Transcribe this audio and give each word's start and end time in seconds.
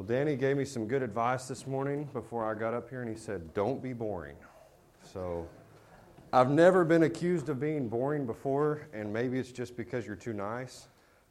Well, 0.00 0.06
Danny 0.06 0.34
gave 0.34 0.56
me 0.56 0.64
some 0.64 0.88
good 0.88 1.02
advice 1.02 1.46
this 1.46 1.66
morning 1.66 2.08
before 2.14 2.50
I 2.50 2.58
got 2.58 2.72
up 2.72 2.88
here, 2.88 3.02
and 3.02 3.10
he 3.10 3.18
said, 3.18 3.52
Don't 3.52 3.82
be 3.82 3.92
boring. 3.92 4.36
So 5.02 5.46
I've 6.32 6.48
never 6.48 6.86
been 6.86 7.02
accused 7.02 7.50
of 7.50 7.60
being 7.60 7.86
boring 7.86 8.24
before, 8.24 8.88
and 8.94 9.12
maybe 9.12 9.38
it's 9.38 9.52
just 9.52 9.76
because 9.76 10.06
you're 10.06 10.16
too 10.16 10.32
nice. 10.32 10.88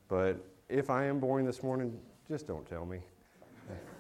But 0.08 0.38
if 0.70 0.92
I 0.92 1.06
am 1.06 1.20
boring 1.20 1.48
this 1.48 1.64
morning, 1.64 1.98
just 2.28 2.46
don't 2.46 2.64
tell 2.64 2.86
me. 2.86 3.00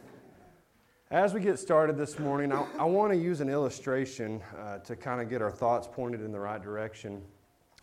As 1.09 1.33
we 1.33 1.39
get 1.39 1.57
started 1.57 1.97
this 1.97 2.19
morning, 2.19 2.53
I, 2.53 2.63
I 2.77 2.83
want 2.83 3.11
to 3.11 3.17
use 3.17 3.41
an 3.41 3.49
illustration 3.49 4.39
uh, 4.55 4.77
to 4.77 4.95
kind 4.95 5.19
of 5.19 5.31
get 5.31 5.41
our 5.41 5.49
thoughts 5.49 5.89
pointed 5.91 6.21
in 6.21 6.31
the 6.31 6.39
right 6.39 6.61
direction. 6.61 7.23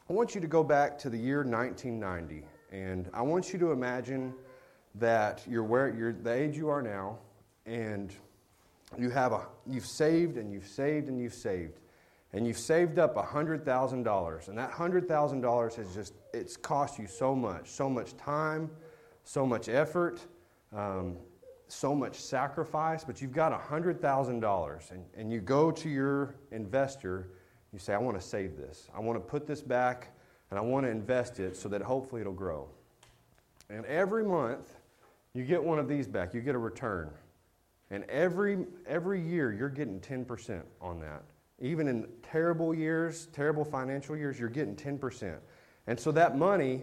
I 0.09 0.13
want 0.13 0.37
you 0.37 0.41
to 0.41 0.47
go 0.47 0.63
back 0.63 0.99
to 1.01 1.11
the 1.11 1.19
year 1.19 1.39
1990, 1.39 2.47
and 2.71 3.11
I 3.13 3.23
want 3.23 3.53
you 3.53 3.59
to 3.59 3.73
imagine 3.73 4.33
that 4.99 5.43
you're 5.49 5.65
where 5.65 5.95
you're 5.95 6.13
the 6.13 6.33
age 6.33 6.57
you 6.57 6.69
are 6.69 6.83
now, 6.83 7.19
and 7.65 8.15
you 8.99 9.11
have 9.11 9.33
a 9.33 9.47
you've 9.67 9.87
saved 9.87 10.37
and 10.37 10.53
you've 10.53 10.67
saved 10.67 11.09
and 11.09 11.21
you've 11.21 11.35
saved, 11.35 11.81
and 12.33 12.47
you've 12.47 12.59
saved 12.59 12.99
up 12.99 13.17
hundred 13.17 13.65
thousand 13.65 14.03
dollars, 14.03 14.49
and 14.49 14.57
that 14.59 14.71
hundred 14.71 15.09
thousand 15.09 15.41
dollars 15.41 15.75
has 15.77 15.95
just 15.95 16.15
it's 16.33 16.57
cost 16.57 16.99
you 16.99 17.07
so 17.07 17.35
much, 17.35 17.69
so 17.69 17.89
much 17.89 18.17
time, 18.17 18.71
so 19.25 19.47
much 19.47 19.69
effort. 19.69 20.21
Um, 20.75 21.17
so 21.69 21.95
much 21.95 22.15
sacrifice, 22.17 23.05
but 23.05 23.21
you've 23.21 23.33
got 23.33 23.53
$100,000 23.53 24.91
and, 24.91 25.05
and 25.17 25.33
you 25.33 25.41
go 25.41 25.71
to 25.71 25.89
your 25.89 26.35
investor, 26.53 27.29
you 27.73 27.79
say, 27.79 27.93
I 27.93 27.99
want 27.99 28.19
to 28.21 28.27
save 28.27 28.57
this. 28.57 28.89
I 28.95 29.01
want 29.01 29.17
to 29.17 29.21
put 29.21 29.47
this 29.47 29.63
back 29.63 30.13
and 30.51 30.59
I 30.59 30.63
want 30.63 30.87
to 30.87 30.91
invest 30.91 31.41
it 31.41 31.57
so 31.57 31.69
that 31.71 31.83
hopefully 31.83 32.21
it'll 32.21 32.33
grow. 32.33 32.69
And 33.69 33.85
every 33.87 34.23
month, 34.23 34.76
you 35.37 35.45
get 35.45 35.63
one 35.63 35.79
of 35.79 35.89
these 35.89 36.07
back, 36.07 36.35
you 36.35 36.41
get 36.41 36.55
a 36.55 36.59
return. 36.59 37.11
And 37.91 38.05
every, 38.05 38.67
every 38.87 39.21
year, 39.21 39.53
you're 39.53 39.69
getting 39.69 40.01
10% 40.01 40.63
on 40.81 41.01
that. 41.01 41.23
Even 41.61 41.89
in 41.89 42.07
terrible 42.23 42.75
years, 42.75 43.27
terrible 43.33 43.65
financial 43.65 44.17
years, 44.17 44.39
you're 44.39 44.49
getting 44.49 44.75
10%. 44.75 45.37
And 45.87 45.99
so 45.99 46.11
that 46.13 46.37
money 46.37 46.83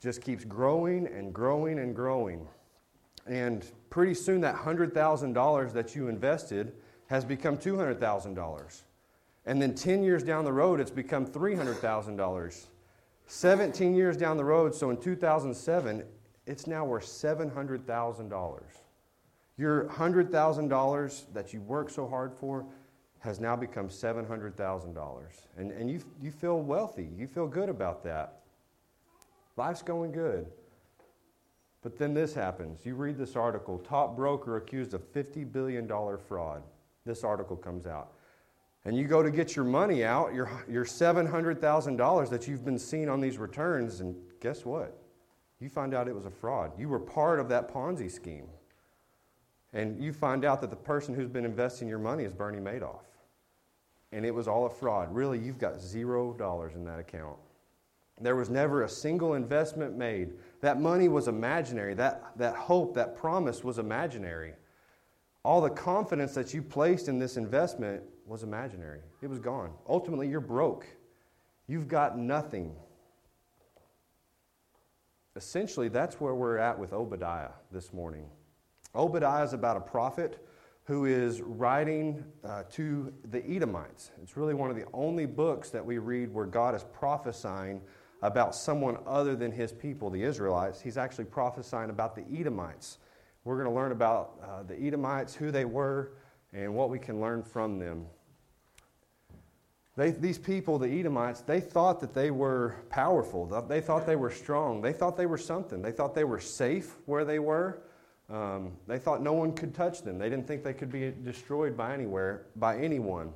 just 0.00 0.20
keeps 0.20 0.44
growing 0.44 1.06
and 1.06 1.32
growing 1.32 1.78
and 1.78 1.94
growing. 1.94 2.46
And 3.26 3.64
pretty 3.88 4.14
soon 4.14 4.40
that 4.42 4.54
$100,000 4.54 5.72
that 5.72 5.94
you 5.94 6.08
invested 6.08 6.72
has 7.06 7.24
become 7.24 7.56
$200,000. 7.56 8.82
And 9.46 9.60
then 9.60 9.74
10 9.74 10.02
years 10.02 10.22
down 10.22 10.44
the 10.44 10.52
road, 10.52 10.80
it's 10.80 10.90
become 10.90 11.26
$300,000. 11.26 12.66
17 13.26 13.94
years 13.94 14.16
down 14.16 14.36
the 14.36 14.44
road, 14.44 14.74
so 14.74 14.90
in 14.90 14.96
2007, 14.96 16.04
it's 16.46 16.66
now 16.66 16.84
worth 16.84 17.04
$700,000. 17.04 18.62
Your 19.58 19.84
$100,000 19.84 21.24
that 21.34 21.52
you 21.52 21.60
worked 21.60 21.92
so 21.92 22.06
hard 22.06 22.32
for 22.34 22.64
has 23.20 23.38
now 23.38 23.54
become 23.54 23.88
$700,000. 23.88 25.22
And, 25.56 25.70
and 25.70 25.90
you, 25.90 26.00
you 26.20 26.32
feel 26.32 26.60
wealthy. 26.60 27.08
You 27.16 27.26
feel 27.28 27.46
good 27.46 27.68
about 27.68 28.02
that. 28.04 28.40
Life's 29.56 29.82
going 29.82 30.10
good. 30.10 30.46
But 31.82 31.98
then 31.98 32.14
this 32.14 32.34
happens. 32.34 32.84
You 32.84 32.94
read 32.94 33.18
this 33.18 33.36
article 33.36 33.78
top 33.78 34.16
broker 34.16 34.56
accused 34.56 34.94
of 34.94 35.12
$50 35.12 35.52
billion 35.52 35.88
fraud. 35.88 36.62
This 37.04 37.22
article 37.22 37.56
comes 37.56 37.86
out. 37.86 38.12
And 38.84 38.96
you 38.96 39.04
go 39.04 39.22
to 39.22 39.30
get 39.30 39.54
your 39.54 39.64
money 39.64 40.04
out, 40.04 40.34
your, 40.34 40.50
your 40.68 40.84
$700,000 40.84 42.30
that 42.30 42.48
you've 42.48 42.64
been 42.64 42.78
seeing 42.78 43.08
on 43.08 43.20
these 43.20 43.38
returns, 43.38 44.00
and 44.00 44.16
guess 44.40 44.64
what? 44.64 45.01
You 45.62 45.68
find 45.68 45.94
out 45.94 46.08
it 46.08 46.14
was 46.14 46.26
a 46.26 46.30
fraud. 46.30 46.72
You 46.76 46.88
were 46.88 46.98
part 46.98 47.38
of 47.38 47.48
that 47.50 47.72
Ponzi 47.72 48.10
scheme. 48.10 48.48
And 49.72 50.02
you 50.02 50.12
find 50.12 50.44
out 50.44 50.60
that 50.60 50.70
the 50.70 50.76
person 50.76 51.14
who's 51.14 51.28
been 51.28 51.44
investing 51.44 51.86
your 51.86 52.00
money 52.00 52.24
is 52.24 52.34
Bernie 52.34 52.58
Madoff. 52.58 53.04
And 54.10 54.26
it 54.26 54.32
was 54.32 54.48
all 54.48 54.66
a 54.66 54.70
fraud. 54.70 55.14
Really, 55.14 55.38
you've 55.38 55.60
got 55.60 55.80
zero 55.80 56.32
dollars 56.32 56.74
in 56.74 56.84
that 56.86 56.98
account. 56.98 57.36
There 58.20 58.34
was 58.34 58.50
never 58.50 58.82
a 58.82 58.88
single 58.88 59.34
investment 59.34 59.96
made. 59.96 60.32
That 60.62 60.80
money 60.80 61.08
was 61.08 61.28
imaginary. 61.28 61.94
That, 61.94 62.32
that 62.36 62.56
hope, 62.56 62.94
that 62.94 63.16
promise 63.16 63.62
was 63.62 63.78
imaginary. 63.78 64.54
All 65.44 65.60
the 65.60 65.70
confidence 65.70 66.34
that 66.34 66.52
you 66.52 66.60
placed 66.60 67.06
in 67.06 67.20
this 67.20 67.36
investment 67.36 68.02
was 68.26 68.42
imaginary. 68.42 69.00
It 69.22 69.30
was 69.30 69.38
gone. 69.38 69.70
Ultimately, 69.88 70.28
you're 70.28 70.40
broke. 70.40 70.86
You've 71.68 71.86
got 71.86 72.18
nothing. 72.18 72.74
Essentially, 75.34 75.88
that's 75.88 76.20
where 76.20 76.34
we're 76.34 76.58
at 76.58 76.78
with 76.78 76.92
Obadiah 76.92 77.50
this 77.70 77.92
morning. 77.92 78.26
Obadiah 78.94 79.44
is 79.44 79.54
about 79.54 79.76
a 79.78 79.80
prophet 79.80 80.46
who 80.84 81.06
is 81.06 81.40
writing 81.40 82.22
uh, 82.44 82.64
to 82.70 83.12
the 83.30 83.42
Edomites. 83.46 84.10
It's 84.22 84.36
really 84.36 84.52
one 84.52 84.68
of 84.68 84.76
the 84.76 84.84
only 84.92 85.24
books 85.26 85.70
that 85.70 85.84
we 85.84 85.98
read 85.98 86.32
where 86.34 86.44
God 86.44 86.74
is 86.74 86.84
prophesying 86.92 87.80
about 88.20 88.54
someone 88.54 88.98
other 89.06 89.34
than 89.34 89.50
his 89.50 89.72
people, 89.72 90.10
the 90.10 90.22
Israelites. 90.22 90.80
He's 90.80 90.98
actually 90.98 91.24
prophesying 91.24 91.88
about 91.88 92.14
the 92.14 92.24
Edomites. 92.38 92.98
We're 93.44 93.56
going 93.56 93.68
to 93.68 93.74
learn 93.74 93.92
about 93.92 94.38
uh, 94.42 94.62
the 94.64 94.78
Edomites, 94.78 95.34
who 95.34 95.50
they 95.50 95.64
were, 95.64 96.12
and 96.52 96.74
what 96.74 96.90
we 96.90 96.98
can 96.98 97.20
learn 97.20 97.42
from 97.42 97.78
them. 97.78 98.06
They, 99.94 100.10
these 100.10 100.38
people, 100.38 100.78
the 100.78 100.88
Edomites, 100.88 101.42
they 101.42 101.60
thought 101.60 102.00
that 102.00 102.14
they 102.14 102.30
were 102.30 102.76
powerful. 102.88 103.46
They 103.68 103.80
thought 103.80 104.06
they 104.06 104.16
were 104.16 104.30
strong. 104.30 104.80
They 104.80 104.92
thought 104.92 105.16
they 105.16 105.26
were 105.26 105.38
something. 105.38 105.82
They 105.82 105.92
thought 105.92 106.14
they 106.14 106.24
were 106.24 106.40
safe 106.40 106.96
where 107.04 107.24
they 107.26 107.38
were. 107.38 107.82
Um, 108.30 108.72
they 108.86 108.98
thought 108.98 109.20
no 109.22 109.34
one 109.34 109.52
could 109.52 109.74
touch 109.74 110.00
them. 110.00 110.18
They 110.18 110.30
didn't 110.30 110.46
think 110.46 110.64
they 110.64 110.72
could 110.72 110.90
be 110.90 111.12
destroyed 111.22 111.76
by 111.76 111.92
anywhere, 111.92 112.46
by 112.56 112.78
anyone. 112.78 113.32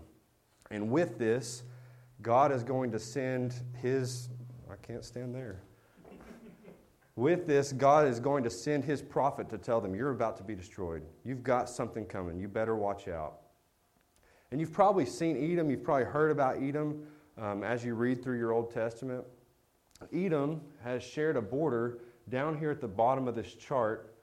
And 0.71 0.91
with 0.91 1.19
this, 1.19 1.65
God 2.23 2.51
is 2.53 2.65
going 2.65 2.91
to 2.93 2.99
send 2.99 3.55
His 3.83 4.31
I 4.71 4.87
can't 4.87 5.05
stand 5.05 5.35
there. 5.35 5.63
With 7.15 7.47
this, 7.47 7.73
God 7.73 8.07
is 8.07 8.21
going 8.21 8.45
to 8.45 8.51
send 8.51 8.85
his 8.85 9.01
prophet 9.01 9.49
to 9.51 9.59
tell 9.59 9.81
them, 9.81 9.95
You're 9.95 10.11
about 10.11 10.37
to 10.39 10.43
be 10.43 10.55
destroyed. 10.55 11.03
You've 11.25 11.43
got 11.43 11.71
something 11.71 12.05
coming. 12.05 12.39
You 12.39 12.49
better 12.49 12.77
watch 12.77 13.09
out. 13.09 13.39
And 14.51 14.61
you've 14.61 14.73
probably 14.73 15.07
seen 15.07 15.37
Edom. 15.37 15.71
You've 15.71 15.85
probably 15.85 16.05
heard 16.05 16.31
about 16.31 16.63
Edom 16.63 17.03
um, 17.39 17.63
as 17.63 17.85
you 17.85 17.95
read 17.95 18.23
through 18.23 18.39
your 18.39 18.53
Old 18.53 18.73
Testament. 18.73 19.25
Edom 20.13 20.61
has 20.83 21.03
shared 21.03 21.37
a 21.37 21.43
border 21.43 21.99
down 22.29 22.59
here 22.59 22.71
at 22.71 22.81
the 22.81 22.89
bottom 22.89 23.29
of 23.29 23.35
this 23.35 23.55
chart, 23.55 24.15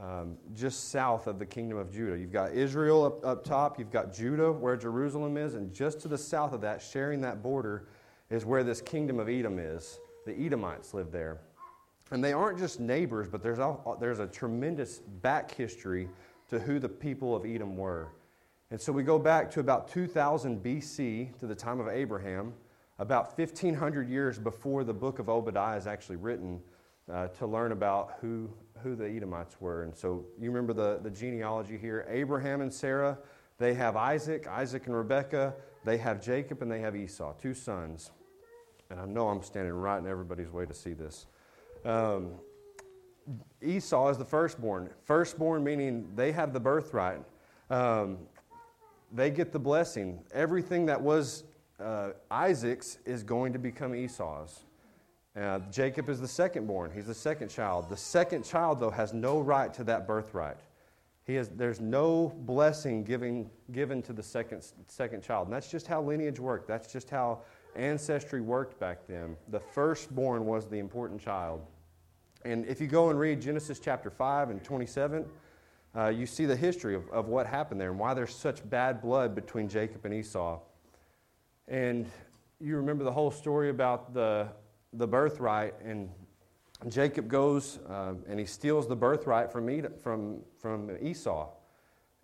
um, 0.00 0.36
just 0.54 0.90
south 0.90 1.26
of 1.26 1.38
the 1.38 1.46
kingdom 1.46 1.78
of 1.78 1.92
Judah. 1.92 2.18
You've 2.18 2.32
got 2.32 2.52
Israel 2.52 3.04
up, 3.04 3.24
up 3.24 3.44
top, 3.44 3.78
you've 3.78 3.90
got 3.90 4.12
Judah, 4.12 4.52
where 4.52 4.76
Jerusalem 4.76 5.36
is, 5.36 5.54
and 5.54 5.72
just 5.72 6.00
to 6.00 6.08
the 6.08 6.18
south 6.18 6.52
of 6.52 6.60
that, 6.60 6.82
sharing 6.82 7.20
that 7.22 7.42
border, 7.42 7.88
is 8.30 8.44
where 8.44 8.62
this 8.62 8.80
kingdom 8.80 9.18
of 9.18 9.28
Edom 9.28 9.58
is. 9.58 9.98
The 10.26 10.34
Edomites 10.38 10.92
live 10.92 11.12
there. 11.12 11.40
And 12.10 12.22
they 12.22 12.32
aren't 12.32 12.58
just 12.58 12.78
neighbors, 12.78 13.28
but 13.28 13.42
there's 13.42 13.58
a, 13.58 13.76
there's 13.98 14.20
a 14.20 14.26
tremendous 14.26 14.98
back 14.98 15.52
history 15.52 16.08
to 16.50 16.58
who 16.58 16.78
the 16.78 16.88
people 16.88 17.34
of 17.34 17.44
Edom 17.44 17.76
were. 17.76 18.08
And 18.70 18.80
so 18.80 18.92
we 18.92 19.02
go 19.02 19.18
back 19.18 19.50
to 19.52 19.60
about 19.60 19.88
2000 19.88 20.62
BC, 20.62 21.38
to 21.38 21.46
the 21.46 21.54
time 21.54 21.80
of 21.80 21.88
Abraham, 21.88 22.52
about 22.98 23.36
1500 23.38 24.08
years 24.08 24.38
before 24.38 24.84
the 24.84 24.94
book 24.94 25.18
of 25.18 25.28
Obadiah 25.28 25.76
is 25.76 25.86
actually 25.86 26.16
written, 26.16 26.60
uh, 27.12 27.28
to 27.28 27.46
learn 27.46 27.72
about 27.72 28.14
who, 28.20 28.50
who 28.82 28.96
the 28.96 29.08
Edomites 29.08 29.60
were. 29.60 29.84
And 29.84 29.94
so 29.94 30.24
you 30.40 30.50
remember 30.50 30.72
the, 30.72 31.00
the 31.02 31.10
genealogy 31.10 31.78
here 31.78 32.06
Abraham 32.08 32.60
and 32.60 32.72
Sarah, 32.72 33.18
they 33.58 33.74
have 33.74 33.96
Isaac, 33.96 34.46
Isaac 34.48 34.86
and 34.86 34.96
Rebekah, 34.96 35.54
they 35.84 35.98
have 35.98 36.20
Jacob, 36.20 36.62
and 36.62 36.70
they 36.70 36.80
have 36.80 36.96
Esau, 36.96 37.34
two 37.34 37.54
sons 37.54 38.10
and 38.90 39.00
I 39.00 39.04
know 39.04 39.28
I'm 39.28 39.42
standing 39.42 39.72
right 39.74 39.98
in 39.98 40.06
everybody's 40.06 40.50
way 40.50 40.66
to 40.66 40.74
see 40.74 40.92
this. 40.92 41.26
Um, 41.84 42.32
Esau 43.60 44.08
is 44.08 44.18
the 44.18 44.24
firstborn. 44.24 44.90
Firstborn 45.04 45.64
meaning 45.64 46.08
they 46.14 46.32
have 46.32 46.52
the 46.52 46.60
birthright. 46.60 47.22
Um, 47.70 48.18
they 49.12 49.30
get 49.30 49.52
the 49.52 49.58
blessing. 49.58 50.22
Everything 50.32 50.86
that 50.86 51.00
was 51.00 51.44
uh, 51.80 52.10
Isaac's 52.30 52.98
is 53.04 53.22
going 53.22 53.52
to 53.52 53.58
become 53.58 53.94
Esau's. 53.94 54.64
Uh, 55.36 55.58
Jacob 55.70 56.08
is 56.08 56.20
the 56.20 56.28
second 56.28 56.66
born. 56.66 56.90
He's 56.90 57.06
the 57.06 57.14
second 57.14 57.48
child. 57.50 57.90
The 57.90 57.96
second 57.96 58.44
child, 58.44 58.80
though, 58.80 58.90
has 58.90 59.12
no 59.12 59.40
right 59.40 59.72
to 59.74 59.84
that 59.84 60.06
birthright. 60.06 60.56
He 61.26 61.34
has, 61.34 61.48
there's 61.50 61.80
no 61.80 62.32
blessing 62.46 63.04
giving, 63.04 63.50
given 63.72 64.00
to 64.02 64.12
the 64.12 64.22
second, 64.22 64.64
second 64.86 65.22
child. 65.22 65.48
And 65.48 65.54
that's 65.54 65.70
just 65.70 65.86
how 65.86 66.00
lineage 66.00 66.38
worked. 66.38 66.68
That's 66.68 66.90
just 66.90 67.10
how 67.10 67.40
ancestry 67.74 68.40
worked 68.40 68.80
back 68.80 69.06
then. 69.06 69.36
The 69.48 69.60
firstborn 69.60 70.46
was 70.46 70.68
the 70.68 70.78
important 70.78 71.20
child. 71.20 71.60
And 72.44 72.64
if 72.66 72.80
you 72.80 72.86
go 72.86 73.10
and 73.10 73.18
read 73.18 73.40
Genesis 73.40 73.80
chapter 73.80 74.08
5 74.08 74.50
and 74.50 74.62
27, 74.62 75.26
uh, 75.96 76.08
you 76.08 76.26
see 76.26 76.44
the 76.44 76.56
history 76.56 76.94
of, 76.94 77.08
of 77.10 77.28
what 77.28 77.46
happened 77.46 77.80
there 77.80 77.90
and 77.90 77.98
why 77.98 78.12
there's 78.12 78.34
such 78.34 78.68
bad 78.68 79.00
blood 79.00 79.34
between 79.34 79.68
Jacob 79.68 80.04
and 80.04 80.12
Esau. 80.12 80.60
And 81.68 82.06
you 82.60 82.76
remember 82.76 83.04
the 83.04 83.12
whole 83.12 83.30
story 83.30 83.70
about 83.70 84.12
the, 84.12 84.48
the 84.92 85.06
birthright, 85.06 85.74
and 85.84 86.10
Jacob 86.88 87.28
goes 87.28 87.78
uh, 87.88 88.14
and 88.28 88.38
he 88.38 88.44
steals 88.44 88.86
the 88.86 88.96
birthright 88.96 89.50
from, 89.50 89.68
from, 90.02 90.40
from 90.58 90.90
Esau. 91.00 91.48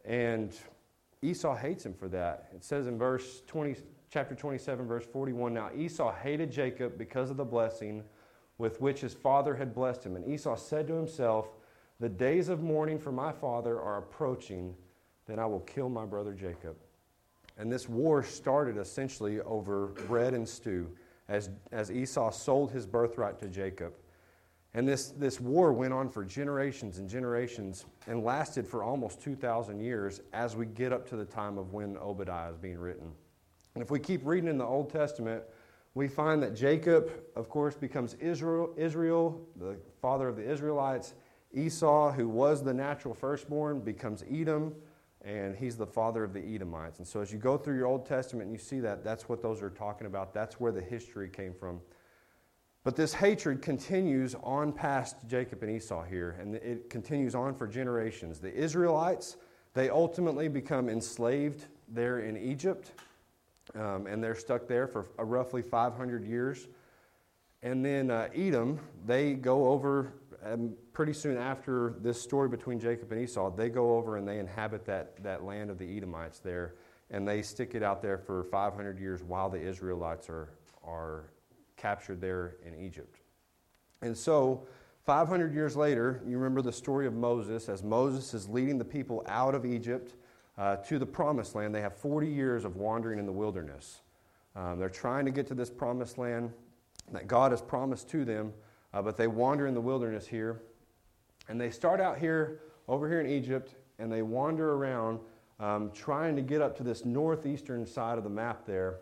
And 0.05 0.55
Esau 1.23 1.57
hates 1.57 1.87
him 1.87 1.95
for 1.95 2.09
that. 2.09 2.49
It 2.55 2.65
says 2.65 2.87
in 2.87 2.99
verse 2.99 3.43
20, 3.47 3.77
chapter 4.11 4.35
27, 4.35 4.87
verse 4.87 5.07
41 5.07 5.55
Now 5.55 5.71
Esau 5.75 6.13
hated 6.15 6.51
Jacob 6.53 6.99
because 6.99 7.31
of 7.31 7.39
the 7.39 7.45
blessing 7.45 8.05
with 8.59 8.81
which 8.81 9.01
his 9.01 9.15
father 9.15 9.57
had 9.57 9.75
blessed 9.75 10.05
him. 10.05 10.17
And 10.17 10.29
Esau 10.29 10.57
said 10.57 10.87
to 10.89 10.95
himself, 10.95 11.49
The 12.01 12.09
days 12.09 12.49
of 12.49 12.63
mourning 12.63 12.99
for 12.99 13.13
my 13.13 13.33
father 13.33 13.81
are 13.81 13.99
approaching, 13.99 14.75
then 15.27 15.39
I 15.39 15.47
will 15.47 15.61
kill 15.61 15.89
my 15.89 16.05
brother 16.05 16.33
Jacob. 16.33 16.77
And 17.59 17.71
this 17.71 17.89
war 17.89 18.23
started 18.23 18.77
essentially 18.77 19.41
over 19.41 19.89
bread 20.09 20.35
and 20.35 20.49
stew 20.49 20.91
as, 21.29 21.51
as 21.71 21.91
Esau 21.91 22.31
sold 22.31 22.73
his 22.73 22.87
birthright 22.87 23.39
to 23.41 23.49
Jacob. 23.49 23.93
And 24.75 24.89
this, 24.89 25.09
this 25.11 25.39
war 25.39 25.73
went 25.73 25.93
on 25.93 26.09
for 26.09 26.25
generations 26.25 26.99
and 26.99 27.09
generations 27.09 27.85
and 28.07 28.25
lasted 28.25 28.67
for 28.67 28.83
almost 28.83 29.21
2,000 29.21 29.81
years 29.81 30.23
as 30.33 30.57
we 30.57 30.65
get 30.65 30.93
up 30.93 31.07
to 31.11 31.17
the 31.17 31.27
time 31.27 31.59
of 31.59 31.73
when 31.73 31.97
Obadiah 31.99 32.51
is 32.51 32.57
being 32.57 32.79
written. 32.79 33.13
And 33.75 33.83
if 33.83 33.91
we 33.91 34.01
keep 34.01 34.23
reading 34.25 34.49
in 34.49 34.59
the 34.59 34.65
Old 34.65 34.91
Testament, 34.91 35.43
we 35.95 36.09
find 36.09 36.43
that 36.43 36.55
Jacob, 36.55 37.11
of 37.37 37.51
course, 37.51 37.75
becomes 37.75 38.15
Israel, 38.15 38.73
Israel, 38.77 39.47
the 39.57 39.77
father 40.01 40.27
of 40.27 40.37
the 40.37 40.51
Israelites. 40.51 41.15
Esau, 41.55 42.13
who 42.13 42.29
was 42.29 42.63
the 42.63 42.75
natural 42.75 43.15
firstborn, 43.15 43.81
becomes 43.81 44.25
Edom, 44.31 44.75
and 45.25 45.55
he's 45.57 45.77
the 45.77 45.87
father 45.87 46.25
of 46.25 46.33
the 46.33 46.41
Edomites. 46.41 46.99
And 46.99 47.07
so 47.07 47.21
as 47.21 47.33
you 47.33 47.39
go 47.39 47.57
through 47.57 47.77
your 47.77 47.87
Old 47.87 48.07
Testament 48.07 48.47
and 48.47 48.53
you 48.53 48.59
see 48.59 48.81
that, 48.81 49.05
that's 49.05 49.29
what 49.29 49.43
those 49.43 49.63
are 49.63 49.71
talking 49.71 50.07
about. 50.07 50.35
That's 50.35 50.59
where 50.59 50.73
the 50.73 50.81
history 50.81 51.29
came 51.29 51.55
from. 51.55 51.81
But 52.85 52.97
this 52.97 53.15
hatred 53.15 53.63
continues 53.63 54.35
on 54.43 54.73
past 54.73 55.17
Jacob 55.29 55.63
and 55.63 55.71
Esau 55.71 56.03
here, 56.03 56.37
and 56.41 56.57
it 56.57 56.91
continues 56.91 57.35
on 57.35 57.55
for 57.55 57.69
generations. 57.69 58.41
The 58.41 58.53
Israelites, 58.53 59.37
they 59.75 59.89
ultimately 59.89 60.49
become 60.49 60.89
enslaved 60.89 61.67
there 61.89 62.21
in 62.21 62.37
Egypt, 62.37 62.91
um, 63.77 64.09
and 64.09 64.23
they're 64.23 64.35
stuck 64.35 64.67
there 64.67 64.89
for 64.89 65.07
roughly 65.17 65.63
500 65.63 66.25
years. 66.25 66.67
And 67.63 67.85
then 67.85 68.11
uh, 68.11 68.29
Edom, 68.35 68.81
they 69.07 69.35
go 69.35 69.69
over 69.69 70.13
um, 70.45 70.75
pretty 70.93 71.13
soon 71.13 71.37
after 71.37 71.95
this 72.01 72.21
story 72.21 72.49
between 72.49 72.79
Jacob 72.81 73.13
and 73.13 73.21
Esau, 73.21 73.51
they 73.51 73.69
go 73.69 73.97
over 73.97 74.17
and 74.17 74.27
they 74.27 74.39
inhabit 74.39 74.85
that, 74.87 75.23
that 75.23 75.45
land 75.45 75.71
of 75.71 75.79
the 75.79 75.97
Edomites 75.97 76.39
there, 76.39 76.75
and 77.11 77.27
they 77.27 77.43
stick 77.43 77.75
it 77.75 77.83
out 77.83 78.03
there 78.03 78.19
for 78.19 78.45
500 78.45 78.99
years 78.99 79.23
while 79.23 79.49
the 79.49 79.61
Israelites 79.61 80.29
are, 80.29 80.51
are 80.85 81.31
captured 81.77 82.21
there 82.21 82.57
in 82.67 82.75
Egypt. 82.75 83.19
And 84.01 84.17
so, 84.17 84.67
500 85.05 85.53
years 85.53 85.77
later, 85.77 86.23
you 86.27 86.37
remember 86.37 86.63
the 86.63 86.73
story 86.73 87.07
of 87.07 87.15
Moses 87.15 87.69
as 87.69 87.83
Moses 87.83 88.35
is 88.35 88.49
leading 88.49 88.79
the 88.79 88.85
people 88.85 89.25
out 89.27 89.55
of 89.55 89.67
Egypt 89.67 90.15
uh, 90.59 90.77
to 90.77 90.99
the 90.99 91.07
promised 91.07 91.55
land. 91.55 91.75
They 91.75 91.81
have 91.81 91.97
40 91.97 92.29
years 92.29 92.65
of 92.65 92.77
wandering 92.77 93.19
in 93.19 93.27
the 93.27 93.33
wilderness. 93.33 94.03
Um, 94.55 94.79
they're 94.79 94.89
trying 94.89 95.25
to 95.25 95.31
get 95.31 95.47
to 95.49 95.55
this 95.55 95.71
promised 95.71 96.19
land 96.19 96.53
that 97.11 97.27
God 97.27 97.51
has 97.51 97.61
promised 97.61 98.09
to 98.11 98.25
them, 98.25 98.53
uh, 98.95 99.03
but 99.03 99.17
they 99.17 99.27
wander 99.27 99.67
in 99.67 99.75
the 99.75 99.81
wilderness 99.81 100.27
here. 100.27 100.63
And 101.49 101.61
they 101.61 101.71
start 101.71 102.01
out 102.01 102.19
here, 102.19 102.61
over 102.89 103.09
here 103.09 103.21
in 103.21 103.27
Egypt, 103.27 103.75
and 103.99 104.11
they 104.11 104.23
wander 104.23 104.75
around 104.75 105.21
um, 105.61 105.91
trying 105.93 106.37
to 106.37 106.43
get 106.43 106.61
up 106.61 106.77
to 106.79 106.83
this 106.83 107.05
northeastern 107.05 107.87
side 107.87 108.19
of 108.19 108.25
the 108.25 108.31
map 108.31 108.67
there 108.67 108.99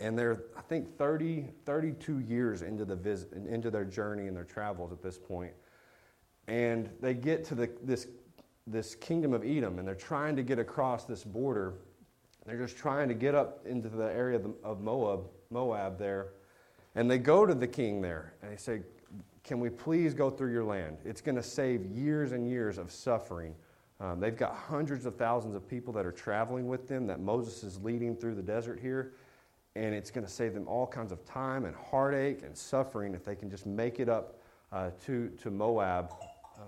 and 0.00 0.18
they're 0.18 0.44
i 0.56 0.60
think 0.60 0.96
30 0.96 1.46
32 1.64 2.20
years 2.20 2.62
into 2.62 2.84
the 2.84 2.96
visit 2.96 3.32
into 3.32 3.70
their 3.70 3.84
journey 3.84 4.26
and 4.26 4.36
their 4.36 4.44
travels 4.44 4.92
at 4.92 5.02
this 5.02 5.18
point. 5.18 5.52
and 6.48 6.90
they 7.00 7.14
get 7.14 7.44
to 7.44 7.54
the, 7.54 7.70
this 7.82 8.08
this 8.66 8.94
kingdom 8.94 9.32
of 9.32 9.44
edom 9.44 9.78
and 9.78 9.86
they're 9.86 9.94
trying 9.94 10.36
to 10.36 10.42
get 10.42 10.58
across 10.58 11.04
this 11.04 11.24
border 11.24 11.74
they're 12.44 12.58
just 12.58 12.76
trying 12.76 13.08
to 13.08 13.14
get 13.14 13.34
up 13.34 13.66
into 13.66 13.88
the 13.88 14.04
area 14.12 14.40
of 14.62 14.80
moab 14.80 15.26
moab 15.50 15.98
there 15.98 16.28
and 16.94 17.10
they 17.10 17.18
go 17.18 17.46
to 17.46 17.54
the 17.54 17.66
king 17.66 18.00
there 18.00 18.34
and 18.42 18.52
they 18.52 18.56
say 18.56 18.80
can 19.46 19.60
we 19.60 19.70
please 19.70 20.12
go 20.12 20.28
through 20.28 20.52
your 20.52 20.64
land 20.64 20.98
it's 21.04 21.20
going 21.20 21.36
to 21.36 21.42
save 21.42 21.84
years 21.86 22.32
and 22.32 22.48
years 22.48 22.78
of 22.78 22.90
suffering 22.90 23.54
um, 23.98 24.20
they've 24.20 24.36
got 24.36 24.54
hundreds 24.54 25.06
of 25.06 25.16
thousands 25.16 25.54
of 25.54 25.66
people 25.66 25.92
that 25.92 26.04
are 26.04 26.12
traveling 26.12 26.66
with 26.66 26.88
them 26.88 27.06
that 27.06 27.20
moses 27.20 27.62
is 27.62 27.80
leading 27.82 28.14
through 28.14 28.34
the 28.34 28.42
desert 28.42 28.78
here 28.80 29.12
and 29.76 29.94
it's 29.94 30.10
going 30.10 30.26
to 30.26 30.32
save 30.32 30.54
them 30.54 30.66
all 30.66 30.86
kinds 30.86 31.12
of 31.12 31.24
time 31.24 31.66
and 31.66 31.76
heartache 31.76 32.42
and 32.42 32.56
suffering 32.56 33.14
if 33.14 33.24
they 33.24 33.34
can 33.36 33.50
just 33.50 33.66
make 33.66 34.00
it 34.00 34.08
up 34.08 34.40
uh, 34.72 34.90
to, 35.04 35.28
to 35.42 35.50
Moab 35.50 36.14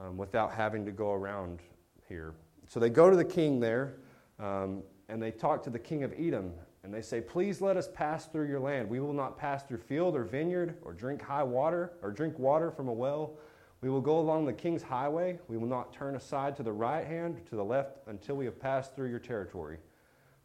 um, 0.01 0.17
without 0.17 0.53
having 0.53 0.85
to 0.85 0.93
go 0.93 1.13
around 1.13 1.61
here. 2.07 2.35
So 2.69 2.79
they 2.79 2.91
go 2.91 3.09
to 3.09 3.17
the 3.17 3.25
king 3.25 3.61
there 3.61 3.95
um, 4.39 4.83
and 5.09 5.23
they 5.23 5.31
talk 5.31 5.63
to 5.65 5.71
the 5.71 5.79
king 5.79 6.05
of 6.05 6.13
Edom 6.19 6.53
and 6.89 6.95
they 6.95 7.03
say, 7.03 7.21
Please 7.21 7.61
let 7.61 7.77
us 7.77 7.87
pass 7.93 8.25
through 8.25 8.49
your 8.49 8.61
land. 8.61 8.89
We 8.89 8.99
will 8.99 9.13
not 9.13 9.37
pass 9.37 9.63
through 9.63 9.77
field 9.77 10.17
or 10.17 10.25
vineyard 10.25 10.79
or 10.81 10.95
drink 10.95 11.21
high 11.21 11.43
water 11.43 11.93
or 12.01 12.11
drink 12.11 12.39
water 12.39 12.71
from 12.71 12.89
a 12.89 12.93
well. 12.95 13.37
We 13.83 13.91
will 13.91 14.01
go 14.01 14.19
along 14.19 14.47
the 14.47 14.55
king's 14.55 14.83
highway. 14.83 15.39
We 15.49 15.59
will 15.59 15.69
not 15.69 15.93
turn 15.93 16.17
aside 16.17 16.57
to 16.57 16.63
the 16.63 16.73
right 16.73 17.07
hand 17.07 17.37
or 17.37 17.41
to 17.41 17.57
the 17.57 17.65
left 17.65 17.99
until 18.07 18.37
we 18.37 18.47
have 18.47 18.59
passed 18.59 18.97
through 18.97 19.11
your 19.11 19.19
territory. 19.19 19.77